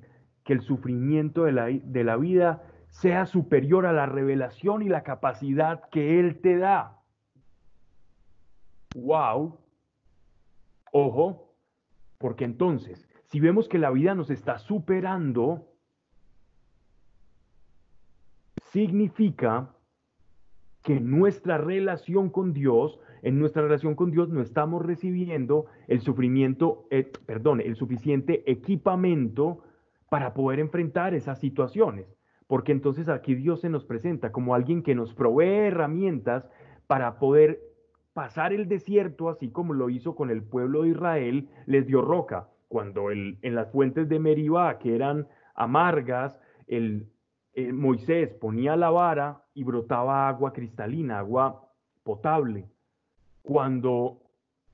[0.44, 5.02] que el sufrimiento de la, de la vida sea superior a la revelación y la
[5.02, 7.00] capacidad que Él te da.
[8.94, 9.58] ¡Wow!
[10.92, 11.54] Ojo,
[12.18, 15.66] porque entonces, si vemos que la vida nos está superando,
[18.72, 19.74] significa
[20.82, 26.86] que nuestra relación con Dios, en nuestra relación con Dios no estamos recibiendo el sufrimiento,
[26.90, 29.62] eh, perdón, el suficiente equipamiento
[30.12, 32.06] para poder enfrentar esas situaciones.
[32.46, 36.46] Porque entonces aquí Dios se nos presenta como alguien que nos provee herramientas
[36.86, 37.62] para poder
[38.12, 42.50] pasar el desierto, así como lo hizo con el pueblo de Israel, les dio roca.
[42.68, 47.08] Cuando en las fuentes de Meribá, que eran amargas, el,
[47.54, 51.70] eh, Moisés ponía la vara y brotaba agua cristalina, agua
[52.02, 52.68] potable.
[53.40, 54.20] Cuando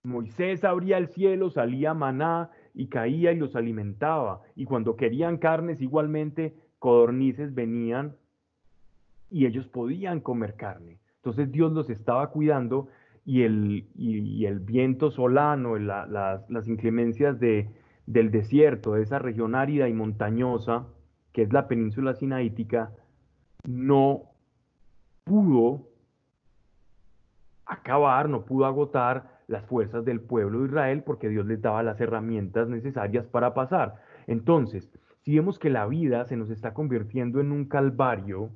[0.02, 4.40] Moisés abría el cielo, salía maná y caía y los alimentaba.
[4.54, 8.14] Y cuando querían carnes, igualmente codornices venían
[9.30, 11.00] y ellos podían comer carne.
[11.16, 12.86] Entonces Dios los estaba cuidando
[13.24, 17.68] y el, y, el viento solano, las inclemencias de,
[18.06, 20.86] del desierto, de esa región árida y montañosa,
[21.32, 22.92] que es la península sinaítica,
[23.64, 24.22] no
[25.24, 25.88] pudo
[27.66, 32.00] acabar, no pudo agotar las fuerzas del pueblo de Israel porque Dios les daba las
[32.00, 33.96] herramientas necesarias para pasar.
[34.26, 34.88] Entonces,
[35.24, 38.50] si vemos que la vida se nos está convirtiendo en un calvario,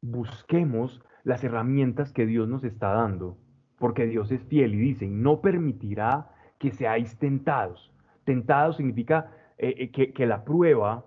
[0.00, 3.36] busquemos las herramientas que Dios nos está dando,
[3.78, 7.92] porque Dios es fiel y dice, no permitirá que seáis tentados.
[8.24, 11.06] Tentados significa eh, eh, que, la prueba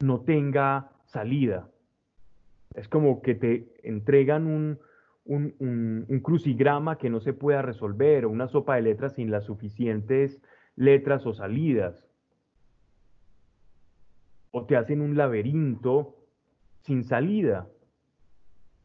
[0.00, 1.68] no tenga salida.
[2.74, 4.78] Es como que te entregan un,
[5.24, 10.40] un, crucigrama que no se pueda resolver o una sopa de letras sin las suficientes
[10.76, 12.06] letras o salidas.
[14.50, 16.16] O te hacen un laberinto
[16.82, 17.66] sin salida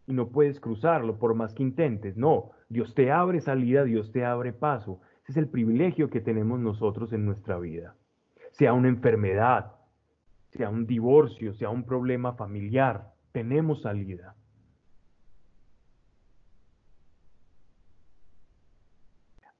[0.08, 2.18] y no puedes cruzarlo por más que intentes.
[2.18, 5.02] No, Dios te abre salida, Dios te abre paso.
[5.24, 7.96] Ese es el privilegio que tenemos nosotros en nuestra vida
[8.52, 9.72] sea una enfermedad,
[10.52, 14.36] sea un divorcio, sea un problema familiar, tenemos salida.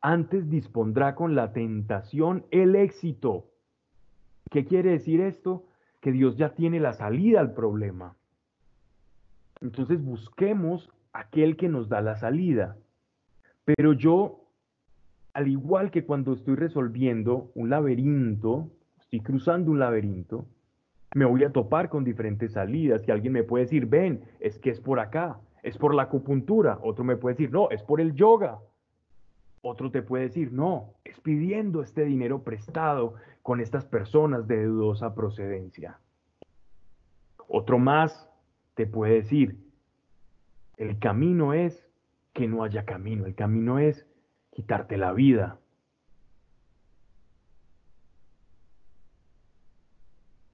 [0.02, 3.48] Antes dispondrá con la tentación el éxito.
[4.50, 5.66] ¿Qué quiere decir esto?
[6.00, 8.16] Que Dios ya tiene la salida al problema.
[9.62, 12.78] Entonces busquemos aquel que nos da la salida.
[13.66, 14.46] Pero yo,
[15.34, 20.46] al igual que cuando estoy resolviendo un laberinto, estoy cruzando un laberinto,
[21.14, 24.70] me voy a topar con diferentes salidas y alguien me puede decir, ven, es que
[24.70, 28.14] es por acá, es por la acupuntura, otro me puede decir, no, es por el
[28.14, 28.60] yoga,
[29.62, 35.16] otro te puede decir, no, es pidiendo este dinero prestado con estas personas de dudosa
[35.16, 36.00] procedencia.
[37.48, 38.30] Otro más
[38.76, 39.58] te puede decir,
[40.78, 41.86] el camino es
[42.34, 44.08] que no haya camino, el camino es
[44.52, 45.60] quitarte la vida,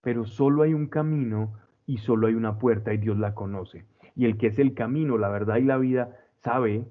[0.02, 1.54] pero solo hay un camino
[1.86, 3.86] y solo hay una puerta y Dios la conoce.
[4.16, 6.88] Y el que es el camino, la verdad y la vida, sabe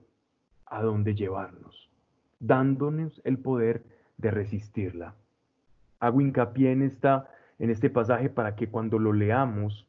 [0.67, 1.84] a dónde llevarnos,
[2.41, 3.85] dándonos el poder
[4.19, 5.15] de resistirla.
[6.01, 7.29] Hago hincapié en, esta,
[7.59, 9.87] en este pasaje para que cuando lo leamos,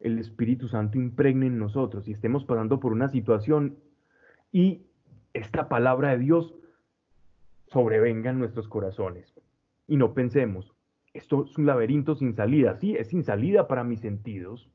[0.00, 3.76] el Espíritu Santo impregne en nosotros y estemos pasando por una situación
[4.52, 4.82] y
[5.32, 6.54] esta palabra de Dios
[7.68, 9.34] sobrevenga en nuestros corazones.
[9.86, 10.72] Y no pensemos,
[11.14, 12.76] esto es un laberinto sin salida.
[12.76, 14.68] Sí, es sin salida para mis sentidos.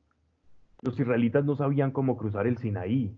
[0.82, 3.14] Los israelitas no sabían cómo cruzar el Sinaí.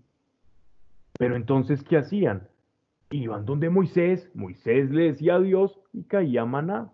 [1.19, 2.49] Pero entonces, ¿qué hacían?
[3.13, 6.93] Iban donde Moisés, Moisés le decía a Dios y caía maná.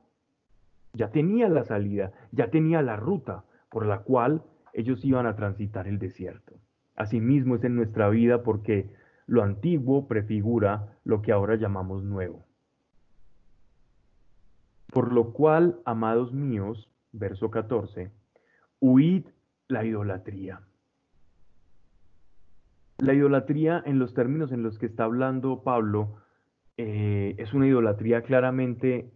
[0.93, 4.43] Ya tenía la salida, ya tenía la ruta por la cual
[4.73, 6.55] ellos iban a transitar el desierto.
[6.97, 8.91] Asimismo es en nuestra vida porque
[9.27, 12.45] lo antiguo prefigura lo que ahora llamamos nuevo.
[14.93, 18.11] Por lo cual, amados míos, verso 14,
[18.81, 19.27] huid
[19.69, 20.63] la idolatría.
[22.99, 26.17] La idolatría, en los términos en los que está hablando Pablo,
[26.77, 29.09] eh, es una idolatría claramente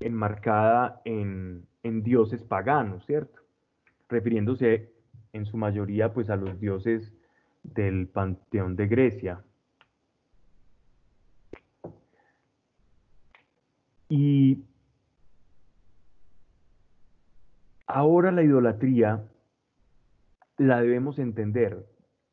[0.00, 3.42] enmarcada en, en dioses paganos, ¿cierto?
[4.08, 4.94] Refiriéndose
[5.34, 7.12] en su mayoría pues a los dioses
[7.62, 9.44] del panteón de Grecia.
[14.08, 14.64] Y
[17.86, 19.22] ahora la idolatría
[20.56, 21.89] la debemos entender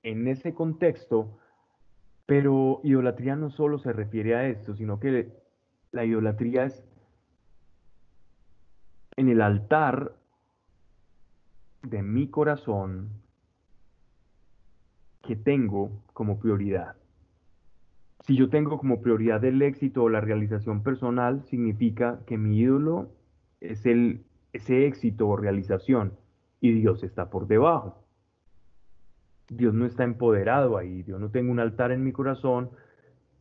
[0.07, 1.37] en ese contexto,
[2.25, 5.33] pero idolatría no solo se refiere a esto, sino que
[5.91, 6.81] la idolatría es
[9.17, 10.15] en el altar
[11.81, 13.09] de mi corazón
[15.23, 16.95] que tengo como prioridad.
[18.21, 23.11] Si yo tengo como prioridad el éxito o la realización personal, significa que mi ídolo
[23.59, 26.13] es el, ese éxito o realización
[26.61, 28.06] y Dios está por debajo.
[29.49, 32.69] Dios no está empoderado ahí, Dios no tengo un altar en mi corazón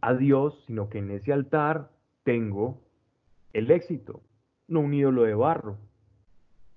[0.00, 1.90] a Dios, sino que en ese altar
[2.22, 2.82] tengo
[3.52, 4.22] el éxito,
[4.68, 5.78] no un ídolo de barro.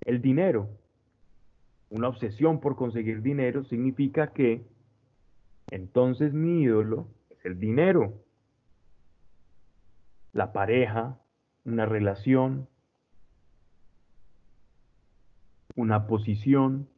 [0.01, 0.69] El dinero,
[1.89, 4.65] una obsesión por conseguir dinero significa que
[5.71, 7.07] entonces mi ídolo
[7.43, 8.13] el dinero,
[10.33, 11.17] la pareja,
[11.65, 12.67] una relación,
[15.75, 16.89] una posición,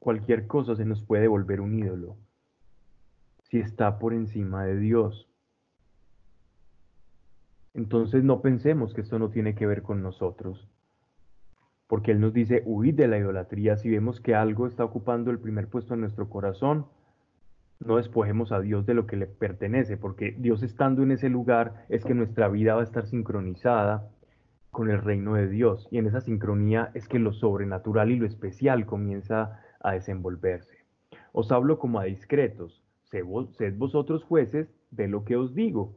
[0.00, 2.16] cualquier cosa se nos puede volver un ídolo
[3.44, 5.28] si está por encima de Dios.
[7.74, 10.68] Entonces no pensemos que esto no tiene que ver con nosotros,
[11.86, 15.38] porque Él nos dice, huid de la idolatría si vemos que algo está ocupando el
[15.38, 16.86] primer puesto en nuestro corazón,
[17.80, 21.86] no despojemos a Dios de lo que le pertenece, porque Dios estando en ese lugar
[21.88, 24.08] es que nuestra vida va a estar sincronizada
[24.70, 25.88] con el reino de Dios.
[25.90, 30.78] Y en esa sincronía es que lo sobrenatural y lo especial comienza a desenvolverse.
[31.32, 32.82] Os hablo como a discretos.
[33.04, 35.96] Sed vosotros jueces de lo que os digo.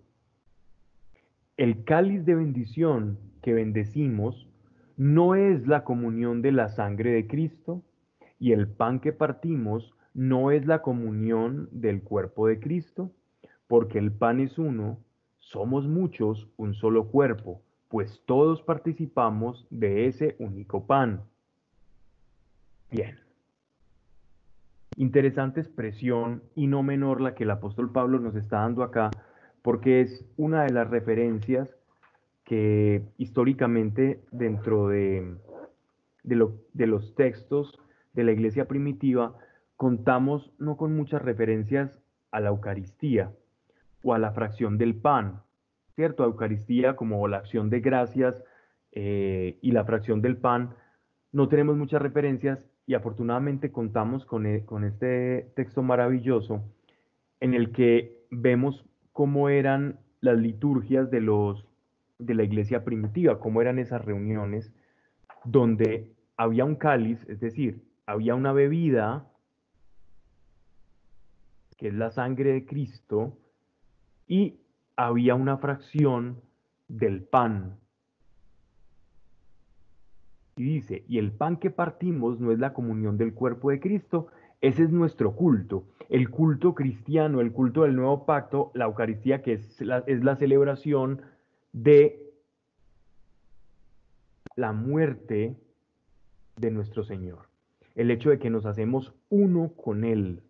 [1.58, 4.48] El cáliz de bendición que bendecimos
[4.98, 7.84] no es la comunión de la sangre de Cristo
[8.40, 13.12] y el pan que partimos no es la comunión del cuerpo de Cristo,
[13.68, 15.00] porque el pan es uno,
[15.40, 21.22] somos muchos, un solo cuerpo, pues todos participamos de ese único pan.
[22.92, 23.23] Bien.
[24.96, 29.10] Interesante expresión y no menor la que el apóstol Pablo nos está dando acá,
[29.62, 31.76] porque es una de las referencias
[32.44, 35.36] que históricamente dentro de,
[36.24, 37.80] de, los textos
[38.14, 39.36] de la iglesia primitiva
[39.78, 42.00] contamos no con muchas referencias
[42.32, 43.32] a la Eucaristía
[44.04, 45.42] o a la fracción del pan,
[45.96, 46.24] ¿cierto?
[46.24, 48.44] Eucaristía como la acción de gracias
[48.92, 50.76] eh, y la fracción del pan,
[51.32, 56.64] no tenemos muchas referencias y afortunadamente contamos con, e, con este texto maravilloso
[57.40, 61.66] en el que vemos cómo eran las liturgias de los
[62.20, 64.72] de la iglesia primitiva, cómo eran esas reuniones
[65.44, 69.28] donde había un cáliz, es decir, había una bebida,
[71.78, 73.38] que es la sangre de Cristo,
[74.28, 74.60] y
[74.96, 76.42] había una fracción
[76.88, 77.78] del pan.
[80.56, 84.28] Y dice, y el pan que partimos no es la comunión del cuerpo de Cristo,
[84.62, 85.86] ese es nuestro culto.
[86.10, 90.36] El culto cristiano, el culto del nuevo pacto, la Eucaristía, que es la, es la
[90.36, 91.22] celebración
[91.74, 92.34] de
[94.56, 95.58] la muerte
[96.56, 97.50] de nuestro Señor.
[97.96, 100.44] El hecho de que nos hacemos uno con Él.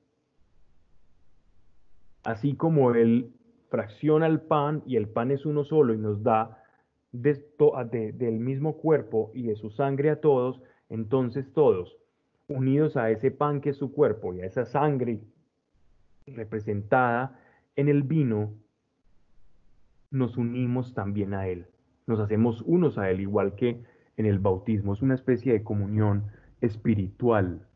[2.23, 3.33] Así como Él
[3.69, 6.62] fracciona el pan y el pan es uno solo y nos da
[7.13, 11.97] del mismo cuerpo y de su sangre a todos, entonces todos,
[12.47, 15.21] unidos a ese pan que es su cuerpo y a esa sangre
[16.27, 17.39] representada
[17.75, 18.53] en el vino,
[20.11, 21.67] nos unimos también a Él
[22.05, 23.83] nos hacemos unos a Él, igual que
[24.17, 24.93] en el bautismo.
[24.93, 26.25] Es una especie de comunión
[26.61, 27.67] espiritual.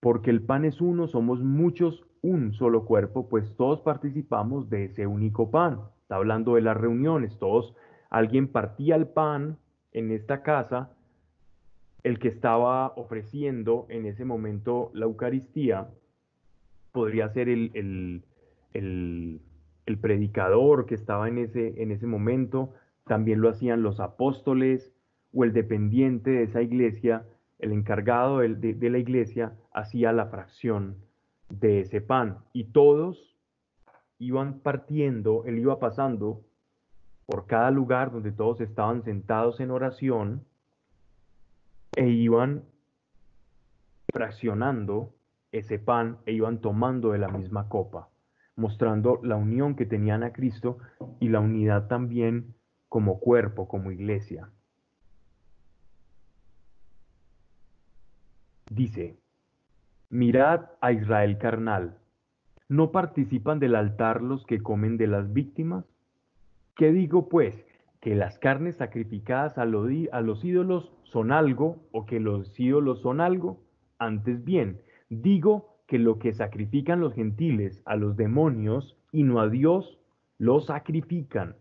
[0.00, 5.06] Porque el pan es uno, somos muchos, un solo cuerpo, pues todos participamos de ese
[5.06, 5.80] único pan.
[6.02, 7.74] Está hablando de las reuniones, todos,
[8.18, 9.58] alguien partía el pan
[9.92, 10.90] en esta casa,
[12.02, 15.88] el que estaba ofreciendo en ese momento la Eucaristía,
[16.92, 17.70] podría ser el,
[18.72, 19.40] el,
[19.86, 22.72] el predicador que estaba en ese, en ese momento,
[23.06, 24.92] también lo hacían los apóstoles
[25.32, 27.26] o el dependiente de esa iglesia,
[27.58, 30.96] el encargado de, la iglesia, hacía la fracción
[31.48, 32.38] de ese pan.
[32.52, 33.36] Y todos
[34.18, 36.42] iban partiendo, él iba pasando
[37.26, 40.44] por cada lugar donde todos estaban sentados en oración
[41.96, 42.64] e iban
[44.12, 45.14] fraccionando
[45.52, 48.08] ese pan e iban tomando de la misma copa
[48.56, 50.78] mostrando la unión que tenían a Cristo
[51.20, 52.54] y la unidad también
[52.88, 54.50] como cuerpo, como iglesia.
[58.70, 59.18] Dice,
[60.08, 61.98] mirad a Israel carnal,
[62.68, 65.84] ¿no participan del altar los que comen de las víctimas?
[66.76, 67.64] ¿Qué digo pues?
[68.00, 73.60] ¿Que las carnes sacrificadas a, los ídolos son algo o que los ídolos son algo?
[73.98, 79.48] Antes bien, digo que lo que sacrifican los gentiles a los demonios y no a
[79.48, 80.00] Dios,
[80.38, 81.54] lo sacrifican.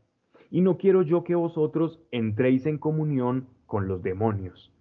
[0.50, 4.72] Y no quiero yo que vosotros entréis en comunión con los demonios.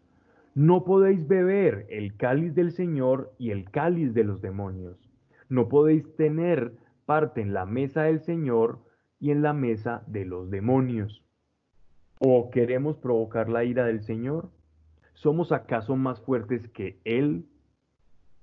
[0.55, 4.99] No podéis beber el cáliz del Señor y el cáliz de los demonios.
[5.51, 6.73] No podéis tener
[7.05, 8.79] parte en la mesa del Señor
[9.23, 11.23] y en la mesa de los demonios.
[12.19, 14.51] ¿O queremos provocar la ira del Señor?
[15.15, 17.47] ¿Somos acaso más fuertes que Él?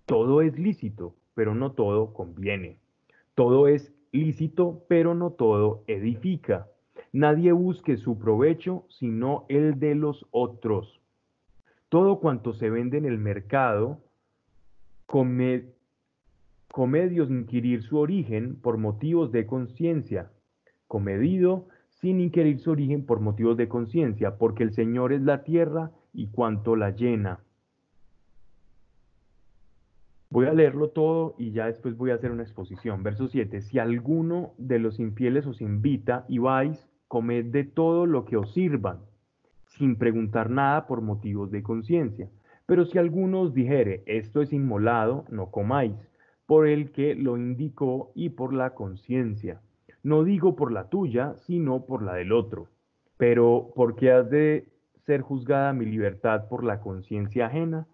[0.05, 2.77] Todo es lícito, pero no todo conviene.
[3.35, 6.69] Todo es lícito, pero no todo edifica.
[7.11, 11.01] Nadie busque su provecho, sino el de los otros.
[11.89, 13.99] Todo cuanto se vende en el mercado,
[15.05, 15.65] comedios
[17.29, 20.31] inquirir su origen por motivos de conciencia.
[20.89, 21.67] Comedido
[22.01, 26.29] sin inquirir su origen por motivos de conciencia, porque el Señor es la tierra y
[26.29, 27.41] cuanto la llena.
[30.31, 33.03] Voy a leerlo todo y ya después voy a hacer una exposición.
[33.03, 33.61] Verso 7.
[33.61, 38.51] Si alguno de los infieles os invita y vais, comed de todo lo que os
[38.51, 38.97] sirvan,
[39.67, 42.29] sin preguntar nada por motivos de conciencia.
[42.65, 45.93] Pero si alguno os dijere, esto es inmolado, no comáis,
[46.47, 49.61] por el que lo indicó y por la conciencia.
[50.03, 52.67] No digo por la tuya, sino por la del otro.
[53.17, 54.67] Pero, ¿por qué has de
[55.05, 57.85] ser juzgada mi libertad por la conciencia ajena?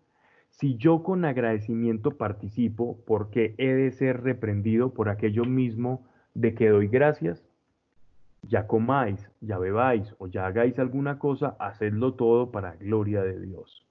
[0.49, 6.69] Si yo con agradecimiento participo, porque he de ser reprendido por aquello mismo de que
[6.69, 7.43] doy gracias,
[8.43, 13.85] ya comáis, ya bebáis o ya hagáis alguna cosa, hacedlo todo para gloria de Dios.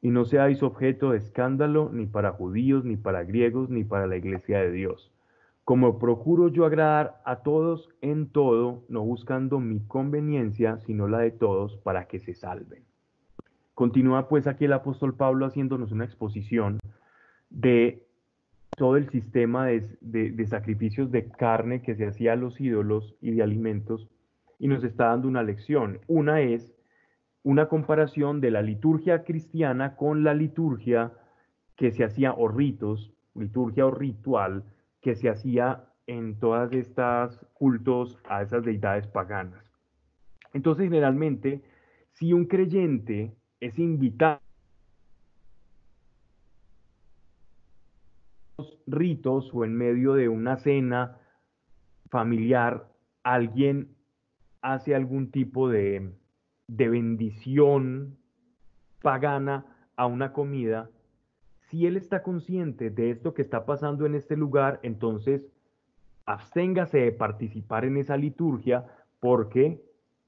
[0.00, 4.16] Y no seáis objeto de escándalo ni para judíos, ni para griegos, ni para la
[4.16, 5.11] iglesia de Dios.
[5.64, 11.30] Como procuro yo agradar a todos en todo, no buscando mi conveniencia, sino la de
[11.30, 12.84] todos, para que se salven.
[13.74, 16.80] Continúa pues aquí el apóstol Pablo haciéndonos una exposición
[17.48, 18.06] de
[18.76, 23.42] todo el sistema de, sacrificios de carne que se hacía a los ídolos y de
[23.42, 24.08] alimentos
[24.58, 26.00] y nos está dando una lección.
[26.08, 26.72] Una es
[27.44, 31.12] una comparación de la liturgia cristiana con la liturgia
[31.76, 34.64] que se hacía o ritos, liturgia o ritual
[35.02, 39.62] que se hacía en todas estas cultos a esas deidades paganas.
[40.54, 41.62] Entonces, generalmente,
[42.12, 44.40] si un creyente es invitado
[48.86, 51.18] ritos o en medio de una cena
[52.10, 52.88] familiar
[53.22, 53.96] alguien
[54.60, 56.12] hace algún tipo de,
[56.68, 58.18] de bendición
[59.00, 59.64] pagana
[59.96, 60.90] a una comida,
[61.72, 65.46] si él está consciente de esto que está pasando en este lugar, entonces
[66.26, 68.84] absténgase de participar en esa liturgia
[69.20, 69.82] porque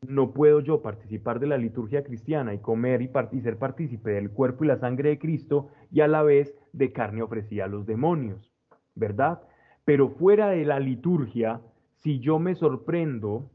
[0.09, 4.65] no puedo yo participar de la liturgia cristiana y comer y, ser partícipe del cuerpo
[4.65, 8.51] y la sangre de Cristo y a la vez de carne ofrecida a los demonios.
[8.95, 9.43] ¿verdad?
[9.85, 11.61] Pero fuera de la liturgia,
[11.99, 13.51] si yo me sorprendo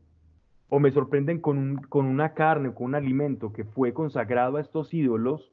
[0.69, 4.61] o me sorprenden con, con una carne o con un alimento que fue consagrado a
[4.61, 5.51] estos ídolos,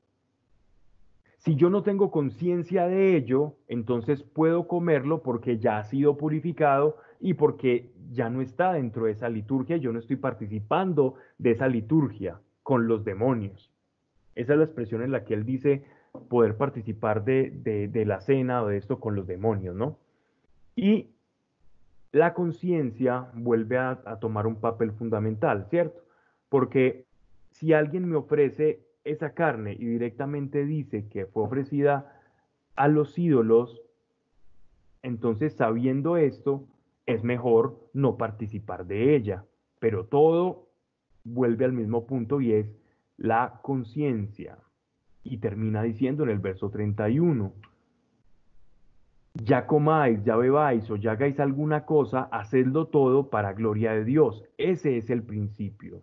[1.37, 6.97] si yo no tengo conciencia de ello, entonces puedo comerlo porque ya ha sido purificado
[7.20, 11.68] y porque ya no está dentro de esa liturgia, yo no estoy participando de esa
[11.68, 13.70] liturgia con los demonios.
[14.34, 15.84] Esa es la expresión en la que él dice,
[16.28, 19.99] poder participar de, la cena o de esto con los demonios, ¿no?
[20.74, 21.11] Y
[22.12, 26.03] la conciencia vuelve a, a, tomar un papel fundamental, ¿cierto?
[26.49, 27.07] Porque
[27.51, 32.21] si alguien me ofrece esa carne y directamente dice que fue ofrecida
[32.75, 33.81] a los ídolos,
[35.03, 36.67] entonces sabiendo esto,
[37.07, 39.45] es mejor no participar de ella.
[39.79, 40.69] Pero todo
[41.25, 42.67] vuelve al mismo punto y es
[43.17, 44.59] la conciencia
[45.23, 47.53] y termina diciendo en el verso 31,
[49.35, 54.45] ya comáis, ya bebáis o ya hagáis alguna cosa, hacedlo todo para gloria de Dios.
[54.57, 56.03] Ese es el principio.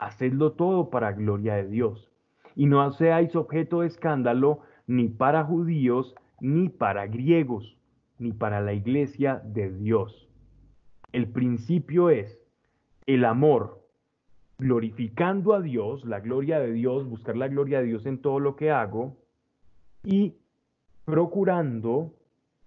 [0.00, 2.10] Hacedlo todo para gloria de Dios.
[2.56, 7.76] Y no seáis objeto de escándalo ni para judíos, ni para griegos,
[8.18, 10.26] ni para la iglesia de Dios.
[11.12, 12.40] El principio es
[13.06, 13.86] el amor
[14.58, 18.56] glorificando a Dios, la gloria de Dios, buscar la gloria de Dios en todo lo
[18.56, 19.18] que hago
[20.02, 20.38] y
[21.04, 22.14] procurando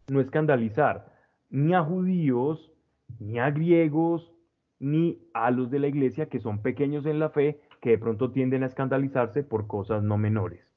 [0.08, 1.12] no escandalizar
[1.50, 2.72] ni a judíos,
[3.20, 4.33] ni a griegos,
[4.84, 8.32] ni a los de la iglesia que son pequeños en la fe, que de pronto
[8.32, 10.74] tienden a escandalizarse por cosas no menores.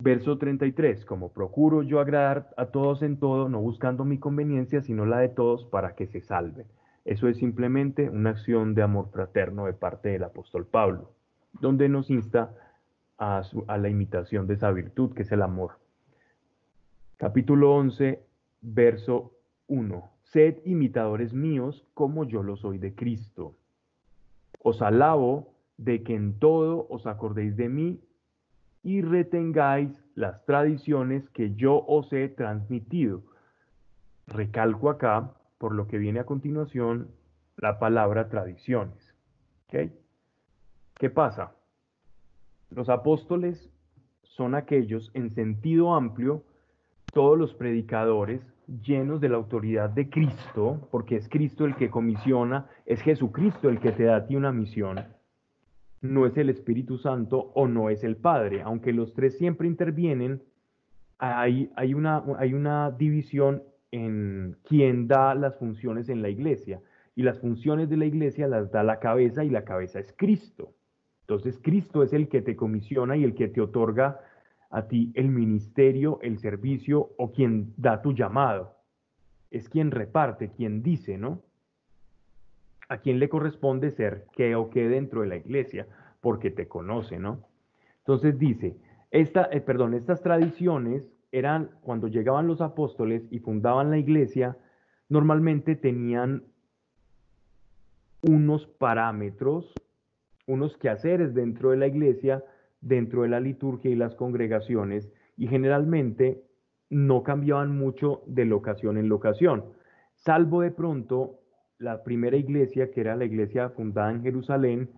[0.00, 5.06] Verso 33, como procuro yo agradar a todos en todo, no buscando mi conveniencia, sino
[5.06, 6.66] la de todos para que se salven.
[7.04, 11.10] Eso es simplemente una acción de amor fraterno de parte del apóstol Pablo,
[11.60, 12.54] donde nos insta
[13.18, 13.42] a,
[13.76, 15.72] la imitación de esa virtud que es el amor.
[17.16, 18.22] Capítulo 11,
[18.62, 19.32] verso
[19.66, 20.19] 1.
[20.32, 23.56] Sed imitadores míos como yo lo soy de Cristo.
[24.60, 28.00] Os alabo de que en todo os acordéis de mí
[28.82, 33.22] y retengáis las tradiciones que yo os he transmitido.
[34.26, 37.10] Recalco acá por lo que viene a continuación
[37.56, 39.14] la palabra tradiciones.
[39.68, 41.56] ¿Qué pasa?
[42.70, 43.68] Los apóstoles
[44.22, 46.44] son aquellos en sentido amplio,
[47.12, 48.40] todos los predicadores
[48.82, 53.80] llenos de la autoridad de Cristo, porque es Cristo el que comisiona, es Jesucristo el
[53.80, 55.04] que te da a ti una misión,
[56.00, 60.42] no es el Espíritu Santo o no es el Padre, aunque los tres siempre intervienen,
[61.18, 66.80] hay, una, hay una división en quién da las funciones en la iglesia.
[67.14, 70.72] Y las funciones de la iglesia las da la cabeza y la cabeza es Cristo.
[71.22, 74.20] Entonces Cristo es el que te comisiona y el que te otorga
[74.70, 78.76] a ti el ministerio, el servicio o quien da tu llamado.
[79.50, 81.42] Es quien reparte, quien dice, ¿no?
[82.88, 85.86] A quien le corresponde ser qué o qué dentro de la iglesia,
[86.20, 87.48] porque te conoce, ¿no?
[87.98, 88.76] Entonces dice,
[89.10, 94.56] esta, eh, perdón, estas tradiciones eran, cuando llegaban los apóstoles y fundaban la iglesia,
[95.08, 96.44] normalmente tenían
[98.22, 99.72] unos parámetros,
[100.46, 102.44] unos quehaceres dentro de la iglesia
[102.80, 106.42] dentro de la liturgia y las congregaciones y generalmente
[106.88, 109.64] no cambiaban mucho de locación en locación,
[110.14, 111.38] salvo de pronto
[111.78, 114.90] la primera iglesia, que era la iglesia fundada en Jerusalén,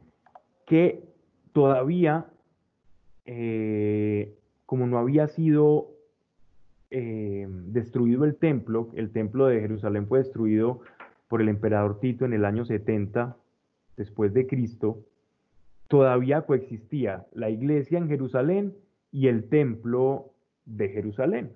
[0.66, 1.04] que
[1.52, 2.26] todavía,
[3.24, 4.34] eh,
[4.66, 5.90] como no había sido
[6.90, 10.80] eh, destruido el templo, el templo de Jerusalén fue destruido
[11.28, 13.36] por el emperador Tito en el año 70
[13.96, 14.98] después de Cristo,
[15.92, 18.74] todavía coexistía la iglesia en Jerusalén
[19.10, 20.32] y el templo
[20.64, 21.52] de Jerusalén.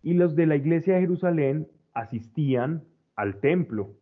[0.00, 2.84] Y los de la iglesia de Jerusalén asistían
[3.16, 3.96] al templo,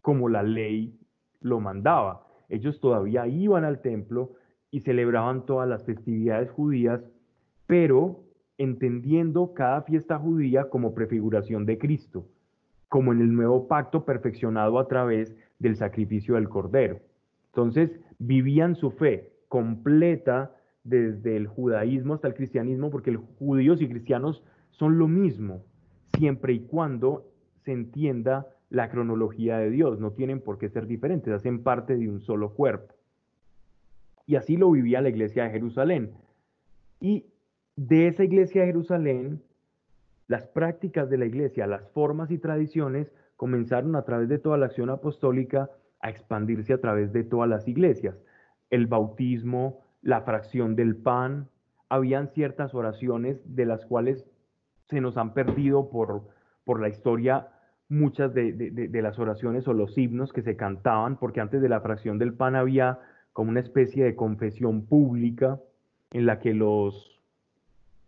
[0.00, 0.98] como la ley
[1.42, 2.26] lo mandaba.
[2.48, 4.32] Ellos todavía iban al templo
[4.70, 7.04] y celebraban todas las festividades judías,
[7.66, 8.24] pero
[8.56, 12.24] entendiendo cada fiesta judía como prefiguración de Cristo,
[12.88, 17.00] como en el nuevo pacto perfeccionado a través del sacrificio del Cordero.
[17.56, 20.54] Entonces, vivían su fe completa
[20.84, 25.64] desde el judaísmo hasta el cristianismo, porque judíos y cristianos son lo mismo,
[26.18, 27.32] siempre y cuando
[27.64, 32.10] se entienda la cronología de Dios, no tienen por qué ser diferentes, hacen parte de
[32.10, 32.94] un solo cuerpo.
[34.26, 36.10] Y así lo vivía la iglesia de Jerusalén.
[37.00, 37.24] Y
[37.76, 39.42] de esa iglesia de Jerusalén,
[40.28, 44.66] las prácticas de la iglesia, las formas y tradiciones comenzaron a través de toda la
[44.66, 48.16] acción apostólica a expandirse a través de todas las iglesias.
[48.70, 51.48] El bautismo, la fracción del pan,
[51.88, 54.26] habían ciertas oraciones de las cuales
[54.88, 56.22] se nos han perdido por,
[56.64, 57.48] por la historia
[57.88, 61.80] muchas de, de, las oraciones o los himnos que se cantaban, porque antes de la
[61.80, 62.98] fracción del pan había
[63.32, 65.60] como una especie de confesión pública
[66.10, 67.20] en la que los,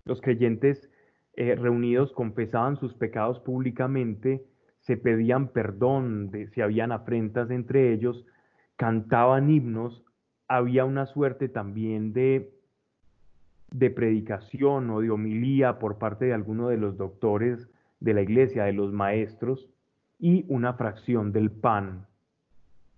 [0.05, 0.91] los creyentes
[1.35, 4.45] eh, reunidos confesaban sus pecados públicamente,
[4.89, 8.27] se pedían perdón de si habían afrentas entre ellos,
[8.75, 10.03] cantaban himnos,
[10.49, 12.59] había una suerte también de
[13.71, 17.69] de predicación o de homilía por parte de alguno de los doctores
[18.01, 19.69] de la iglesia, de los maestros,
[20.19, 22.07] y una fracción del pan,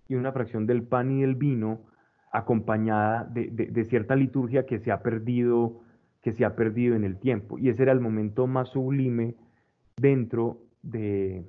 [0.09, 1.80] y una fracción del pan y del vino
[2.32, 5.80] acompañada de, cierta liturgia que se ha perdido
[6.22, 7.59] que se ha perdido en el tiempo.
[7.59, 9.34] Y ese era el momento más sublime
[9.97, 11.45] dentro de,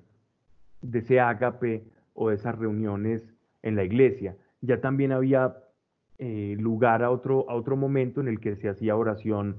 [0.82, 4.36] de ese ágape o de esas reuniones en la iglesia.
[4.62, 5.56] Ya también había
[6.18, 9.58] eh, lugar a otro, a otro momento en el que se hacía oración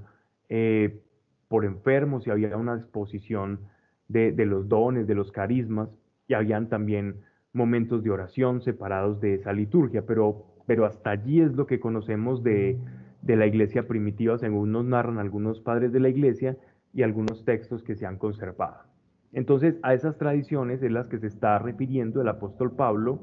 [0.49, 1.01] eh,
[1.47, 3.59] por enfermos y había una exposición
[4.07, 5.89] de, los dones, de los carismas,
[6.27, 7.21] y habían también
[7.51, 12.43] momentos de oración separados de esa liturgia, pero, pero hasta allí es lo que conocemos
[12.43, 12.77] de,
[13.21, 16.57] de la iglesia primitiva, según nos narran algunos padres de la iglesia
[16.93, 18.92] y algunos textos que se han conservado.
[19.33, 23.19] Entonces, a esas tradiciones es las que se está refiriendo el apóstol Pablo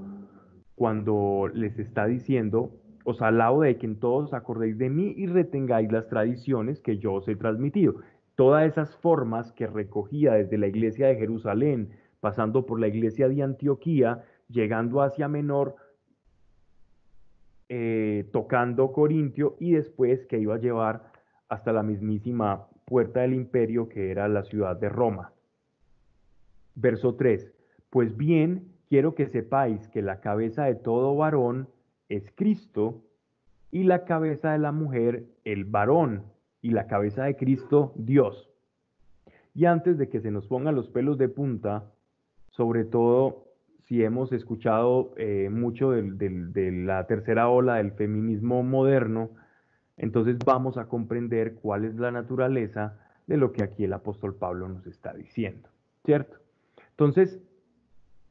[0.74, 2.72] cuando les está diciendo
[3.04, 7.14] os alabo de que en todos acordéis de mí y retengáis las tradiciones que yo
[7.14, 7.96] os he transmitido.
[8.34, 11.90] Todas esas formas que recogía desde la iglesia de Jerusalén,
[12.20, 15.76] pasando por la iglesia de Antioquía, llegando hacia Menor,
[17.68, 21.12] eh, tocando Corintio y después que iba a llevar
[21.48, 25.32] hasta la mismísima puerta del imperio que era la ciudad de Roma.
[26.81, 27.53] Verso 3.
[27.91, 31.68] Pues bien, quiero que sepáis que la cabeza de todo varón
[32.09, 33.03] es Cristo
[33.70, 36.24] y la cabeza de la mujer el varón
[36.62, 38.51] y la cabeza de Cristo Dios.
[39.55, 41.93] Y antes de que se nos pongan los pelos de punta,
[42.51, 43.45] sobre todo
[43.85, 49.31] si hemos escuchado eh, mucho de la tercera ola del feminismo moderno,
[49.97, 54.68] entonces vamos a comprender cuál es la naturaleza de lo que aquí el apóstol Pablo
[54.68, 55.68] nos está diciendo,
[56.05, 56.39] ¿cierto?
[57.01, 57.40] Entonces,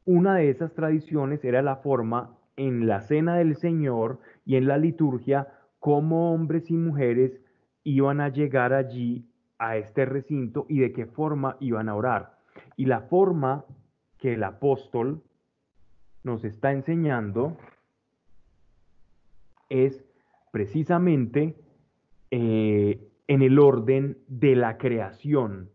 [0.04, 4.78] una de esas tradiciones era la forma en la cena del Señor y en la
[4.78, 5.48] liturgia
[5.80, 7.40] cómo hombres y mujeres
[7.82, 9.26] iban a llegar allí
[9.58, 12.38] a este recinto y de qué forma iban a orar.
[12.76, 13.64] Y la forma
[14.18, 15.20] que el apóstol
[16.22, 17.56] nos está enseñando
[19.68, 20.04] es
[20.52, 21.56] precisamente
[22.30, 25.70] eh, en el orden de la creación,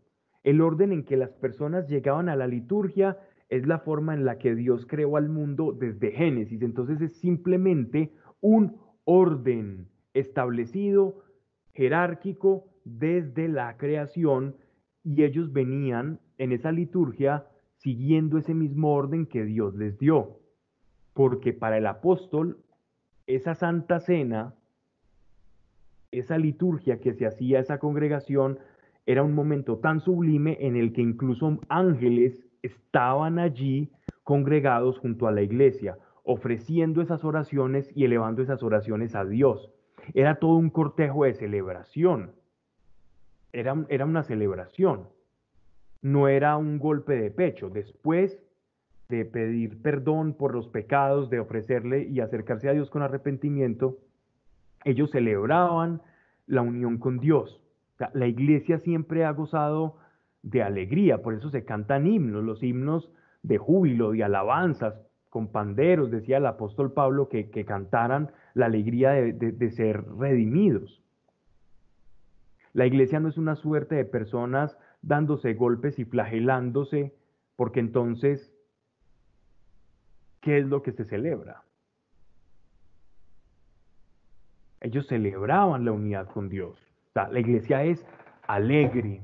[0.46, 3.18] el orden en que las personas llegaban a la liturgia
[3.48, 6.62] es la forma en la que Dios creó al mundo desde Génesis.
[6.62, 11.24] Entonces es simplemente un orden establecido,
[11.74, 14.54] jerárquico, desde la creación
[15.02, 20.38] y ellos venían en esa liturgia siguiendo ese mismo orden que Dios les dio.
[21.12, 22.58] Porque para el apóstol,
[23.26, 24.54] esa santa cena,
[26.12, 28.60] esa liturgia que se hacía esa congregación,
[29.06, 33.90] era un momento tan sublime en el que incluso ángeles estaban allí
[34.24, 39.70] congregados junto a la iglesia, ofreciendo esas oraciones y elevando esas oraciones a Dios.
[40.12, 42.32] Era todo un cortejo de celebración.
[43.52, 45.08] Era, era una celebración.
[46.02, 47.70] No era un golpe de pecho.
[47.70, 48.42] Después
[49.08, 53.98] de pedir perdón por los pecados, de ofrecerle y acercarse a Dios con arrepentimiento,
[54.84, 56.02] ellos celebraban
[56.46, 57.60] la unión con Dios.
[58.12, 59.96] La iglesia siempre ha gozado
[60.42, 63.10] de alegría, por eso se cantan himnos, los himnos
[63.42, 64.94] de júbilo, de alabanzas,
[65.30, 71.02] con panderos, decía el apóstol Pablo, que, cantaran la alegría de, de ser redimidos.
[72.72, 77.14] La iglesia no es una suerte de personas dándose golpes y flagelándose,
[77.56, 78.52] porque entonces,
[80.40, 81.62] ¿qué es lo que se celebra?
[84.80, 86.85] Ellos celebraban la unidad con Dios.
[87.24, 88.04] La iglesia es
[88.46, 89.22] alegre.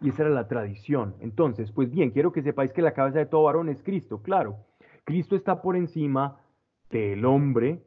[0.00, 1.14] Y esa era la tradición.
[1.20, 4.20] Entonces, pues bien, quiero que sepáis que la cabeza de todo varón es Cristo.
[4.22, 4.56] Claro,
[5.04, 6.40] Cristo está por encima
[6.90, 7.82] del hombre.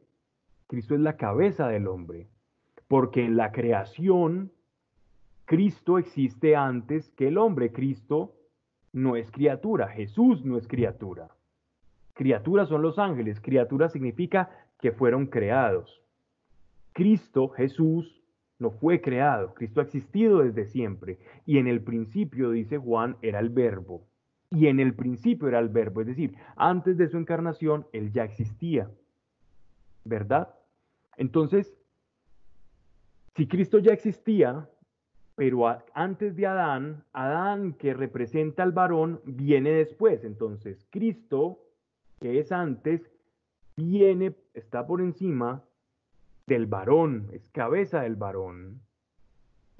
[0.66, 2.28] Cristo es la cabeza del hombre.
[2.88, 4.52] Porque en la creación,
[5.44, 7.70] Cristo existe antes que el hombre.
[7.72, 8.34] Cristo
[8.92, 9.88] no es criatura.
[9.88, 11.28] Jesús no es criatura.
[12.14, 13.40] Criaturas son los ángeles.
[13.40, 14.48] Criatura significa
[14.80, 16.02] que fueron creados.
[16.92, 18.15] Cristo, Jesús,
[18.58, 21.18] no fue creado, Cristo ha existido desde siempre.
[21.44, 24.06] Y en el principio, dice Juan, era el verbo.
[24.50, 28.24] Y en el principio era el verbo, es decir, antes de su encarnación, Él ya
[28.24, 28.90] existía.
[30.04, 30.54] ¿Verdad?
[31.16, 31.76] Entonces,
[33.34, 34.68] si Cristo ya existía,
[35.34, 40.24] pero antes de Adán, Adán que representa al varón, viene después.
[40.24, 41.58] Entonces, Cristo,
[42.20, 43.10] que es antes,
[43.76, 45.62] viene, está por encima
[46.46, 48.80] del varón, es cabeza del varón,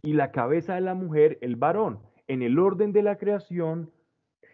[0.03, 2.01] y la cabeza de la mujer, el varón.
[2.27, 3.91] En el orden de la creación,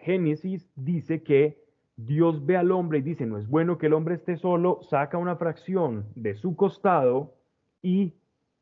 [0.00, 1.62] Génesis dice que
[1.96, 5.18] Dios ve al hombre y dice, no es bueno que el hombre esté solo, saca
[5.18, 7.34] una fracción de su costado
[7.82, 8.14] y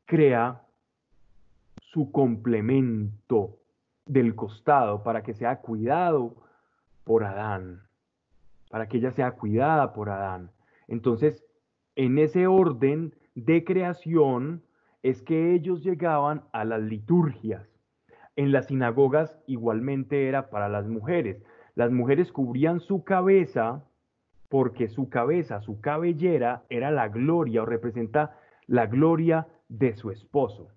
[0.05, 0.63] crea
[1.81, 3.57] su complemento
[4.05, 6.35] del costado para que sea cuidado
[7.03, 7.81] por Adán,
[8.69, 10.51] para que ella sea cuidada por Adán.
[10.87, 11.43] Entonces,
[11.95, 14.63] en ese orden de creación
[15.03, 17.67] es que ellos llegaban a las liturgias.
[18.35, 21.43] En las sinagogas igualmente era para las mujeres.
[21.75, 23.83] Las mujeres cubrían su cabeza
[24.49, 30.67] porque su cabeza, su cabellera era la gloria o representa la gloria de su esposo.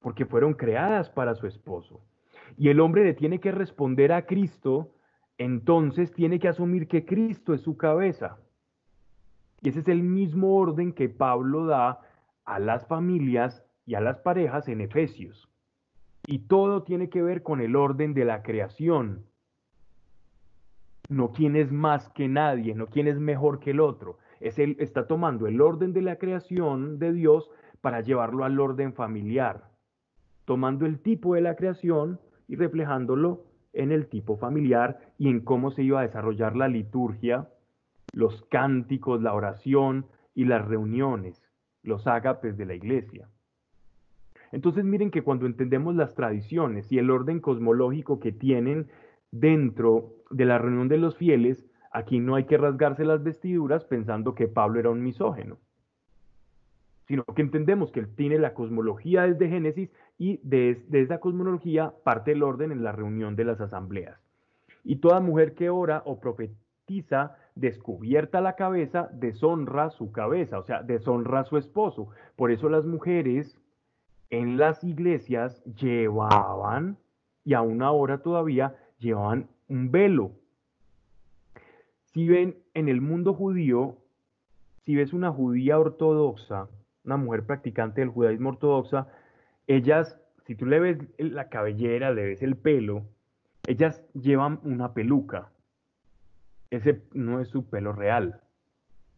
[0.00, 2.02] Porque fueron creadas para su esposo.
[2.56, 4.92] Y el hombre le tiene que responder a Cristo,
[5.38, 8.38] entonces tiene que asumir que Cristo es su cabeza.
[9.60, 12.00] Y ese es el mismo orden que Pablo da
[12.44, 15.48] a las familias y a las parejas en Efesios.
[16.26, 19.24] Y todo tiene que ver con el orden de la creación.
[21.08, 24.18] No quién es más que nadie, no quién es mejor que el otro.
[24.40, 27.50] Es él está tomando el orden de la creación de Dios
[27.80, 29.70] para llevarlo al orden familiar,
[30.44, 35.70] tomando el tipo de la creación y reflejándolo en el tipo familiar y en cómo
[35.70, 37.48] se iba a desarrollar la liturgia
[38.18, 40.04] los cánticos, la oración
[40.34, 41.40] y las reuniones,
[41.84, 43.28] los ágapes de la iglesia.
[44.50, 48.88] Entonces miren que cuando entendemos las tradiciones y el orden cosmológico que tienen
[49.30, 54.34] dentro de la reunión de los fieles, aquí no hay que rasgarse las vestiduras pensando
[54.34, 55.58] que Pablo era un misógeno,
[57.06, 61.94] sino que entendemos que él tiene la cosmología desde Génesis y de, de esa cosmología
[62.02, 64.18] parte el orden en la reunión de las asambleas.
[64.82, 70.82] Y toda mujer que ora o profetiza descubierta la cabeza, deshonra su cabeza, o sea,
[70.82, 72.08] deshonra a su esposo.
[72.36, 73.58] Por eso las mujeres
[74.30, 76.98] en las iglesias llevaban,
[77.44, 80.32] y aún ahora todavía, llevaban un velo.
[82.12, 83.96] Si ven en el mundo judío,
[84.84, 86.68] si ves una judía ortodoxa,
[87.04, 89.08] una mujer practicante del judaísmo ortodoxa,
[89.66, 93.02] ellas, si tú le ves la cabellera, le ves el pelo,
[93.66, 95.50] ellas llevan una peluca
[96.70, 98.40] ese no es su pelo real.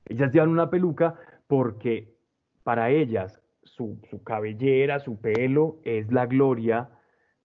[0.06, 1.16] Ellas llevan una peluca
[1.46, 2.14] porque
[2.62, 6.90] para ellas su, cabellera, su pelo es la gloria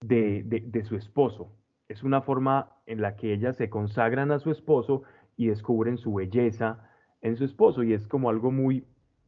[0.00, 1.52] de, de, su esposo.
[1.88, 5.02] Es una forma en la que ellas se consagran a su esposo
[5.36, 6.90] y descubren su belleza
[7.22, 8.84] en su esposo y es como algo muy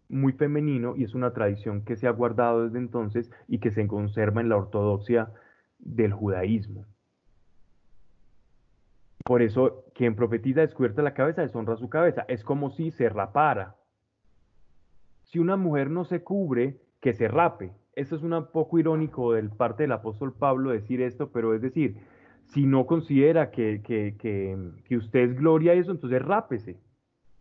[0.09, 3.87] muy femenino y es una tradición que se ha guardado desde entonces y que se
[3.87, 5.33] conserva en la ortodoxia
[5.79, 6.87] del judaísmo.
[9.25, 12.25] Por eso, quien profetiza descubierta la cabeza deshonra su cabeza.
[12.29, 13.75] Es como si se rapara.
[15.25, 17.73] Si una mujer no se cubre, que se rape.
[17.97, 21.97] Eso es un poco irónico del parte del apóstol Pablo decir esto, pero es decir,
[22.45, 24.15] si no considera que, que,
[24.85, 26.77] que, usted es gloria a eso, entonces rápese.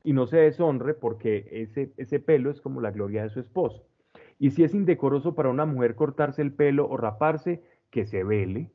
[0.03, 3.85] y no se deshonre porque ese, ese pelo es como la gloria de su esposo.
[4.39, 7.61] Y si es indecoroso para una mujer cortarse el pelo o raparse,
[7.91, 8.71] que se vele.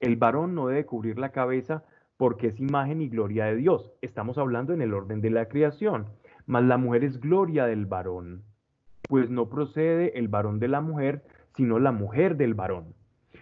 [0.00, 1.84] El varón no debe cubrir la cabeza
[2.18, 3.90] porque es imagen y gloria de Dios.
[4.02, 6.08] Estamos hablando en el orden de la creación.
[6.46, 8.42] Mas la mujer es gloria del varón,
[9.08, 11.22] pues no procede el varón de la mujer,
[11.54, 12.94] sino la mujer del varón.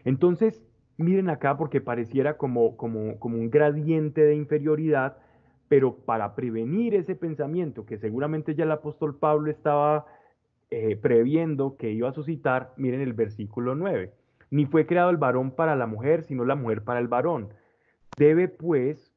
[0.05, 0.65] Entonces,
[0.97, 5.19] miren acá porque pareciera como, como, como un gradiente de inferioridad,
[5.69, 10.07] pero para prevenir ese pensamiento que seguramente ya el apóstol Pablo estaba
[10.71, 14.13] eh, previendo que iba a suscitar, miren el versículo 9.
[14.51, 17.51] Ni fue creado el varón para la mujer, sino la mujer para el varón.
[18.17, 19.13] Debe pues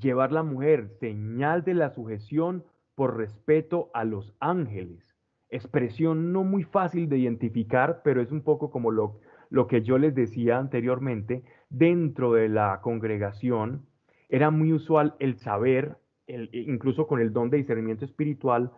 [0.00, 2.64] llevar la mujer señal de la sujeción
[2.94, 5.14] por respeto a los ángeles.
[5.48, 9.20] Expresión no muy fácil de identificar, pero es un poco como lo,
[9.50, 11.44] lo que yo les decía anteriormente.
[11.70, 13.86] Dentro de la congregación
[14.28, 15.96] era muy usual el saber,
[16.26, 18.72] el, incluso con el don de discernimiento espiritual,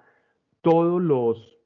[0.61, 1.59] todos los,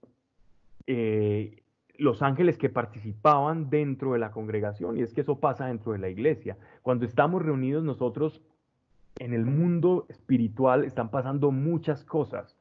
[0.86, 1.61] eh,
[2.02, 4.98] los ángeles que participaban dentro de la congregación.
[4.98, 6.58] Y es que eso pasa dentro de la iglesia.
[6.82, 8.42] Cuando estamos reunidos nosotros
[9.18, 12.58] en el mundo espiritual están pasando muchas cosas.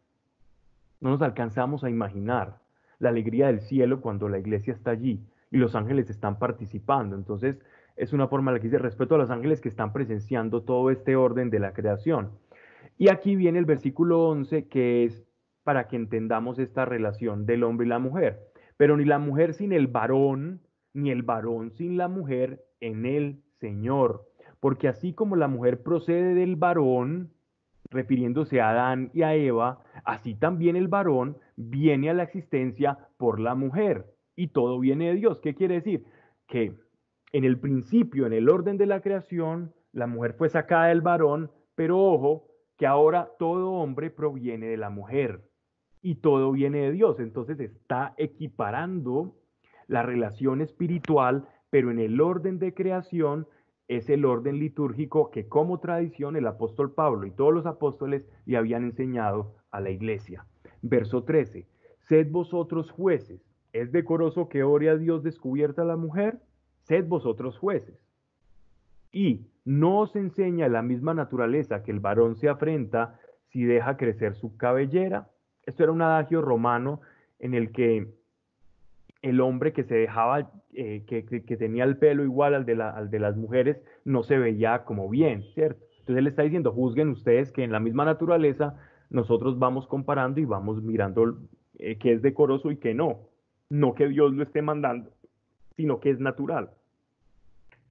[1.00, 2.60] No nos alcanzamos a imaginar
[3.00, 7.16] la alegría del cielo cuando la iglesia está allí y los ángeles están participando.
[7.16, 7.60] Entonces,
[7.96, 10.92] es una forma en la que dice respeto a los ángeles que están presenciando todo
[10.92, 12.30] este orden de la creación.
[12.98, 15.26] Y aquí viene el versículo 11 que es
[15.64, 18.51] para que entendamos esta relación del hombre y la mujer.
[18.82, 20.60] Pero ni la mujer sin el varón,
[20.96, 24.28] ni el varón sin la mujer en el Señor.
[24.60, 27.32] Porque así como la mujer procede del varón,
[27.92, 33.40] refiriéndose a Adán y a Eva, así también el varón viene a la existencia por
[33.40, 34.16] la mujer.
[34.36, 35.40] Y todo viene de Dios.
[35.42, 36.04] ¿Qué quiere decir?
[36.48, 36.74] Que
[37.34, 41.52] en el principio, en el orden de la creación, la mujer fue sacada del varón,
[41.76, 42.48] pero ojo,
[42.80, 45.51] que ahora todo hombre proviene de la mujer
[46.02, 47.20] y todo viene de Dios.
[47.20, 49.36] Entonces está equiparando
[49.88, 53.48] la relación espiritual, pero en el orden de creación
[53.88, 58.58] es el orden litúrgico que como tradición el apóstol Pablo y todos los apóstoles le
[58.58, 60.46] habían enseñado a la iglesia.
[60.82, 61.68] Verso 13,
[62.08, 63.42] sed vosotros jueces,
[63.74, 66.40] ¿es decoroso que ore a Dios descubierta la mujer?
[66.84, 68.02] Sed vosotros jueces.
[69.12, 73.20] Y no os enseña la misma naturaleza que el varón se afrenta
[73.50, 75.31] si deja crecer su cabellera,
[75.66, 77.02] esto era un adagio romano
[77.40, 78.08] en el que
[79.22, 81.22] el hombre que se dejaba, eh, que,
[81.58, 85.84] tenía el pelo igual al de, las mujeres, no se veía como bien, ¿cierto?
[86.00, 88.76] Entonces él está diciendo, juzguen ustedes que en la misma naturaleza
[89.10, 91.38] nosotros vamos comparando y vamos mirando
[91.78, 93.20] eh, qué es decoroso y qué no.
[93.70, 95.12] No que Dios lo esté mandando,
[95.76, 96.72] sino que es natural.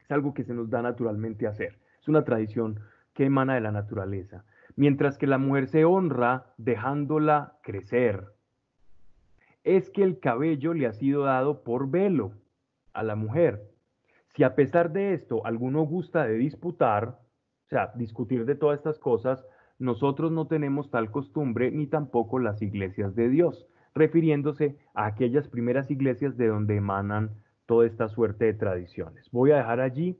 [0.03, 1.79] Es algo que se nos da naturalmente hacer.
[2.01, 2.81] Es una tradición
[3.15, 4.45] que emana de la naturaleza
[4.77, 8.25] mientras que la mujer se honra dejándola crecer.
[9.65, 12.33] Es que el cabello le ha sido dado por velo
[12.93, 13.63] a la mujer.
[14.35, 17.19] Si a pesar de esto alguno gusta de disputar,
[17.67, 19.45] o sea, discutir de todas estas cosas,
[19.79, 25.91] nosotros no tenemos tal costumbre ni tampoco las iglesias de Dios, refiriéndose a aquellas primeras
[25.91, 27.31] iglesias de donde emanan
[27.67, 29.29] toda esta suerte de tradiciones.
[29.31, 30.19] Voy a dejar allí,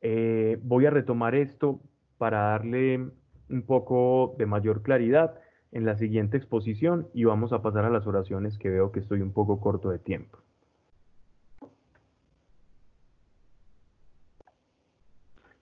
[0.00, 1.80] eh, voy a retomar esto
[2.18, 3.10] para darle
[3.50, 5.34] un poco de mayor claridad
[5.72, 9.20] en la siguiente exposición y vamos a pasar a las oraciones que veo que estoy
[9.20, 10.38] un poco corto de tiempo.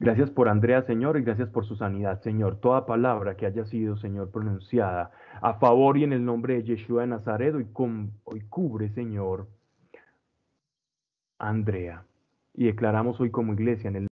[0.01, 2.61] Gracias por Andrea, Señor, y gracias por su sanidad, Señor.
[2.61, 5.11] Toda palabra que haya sido, Señor, pronunciada
[5.43, 7.67] a favor y en el nombre de Yeshua de Nazaret, hoy,
[8.49, 9.49] cubre, Señor,
[11.39, 12.05] Andrea.
[12.55, 14.07] Y declaramos hoy como iglesia en el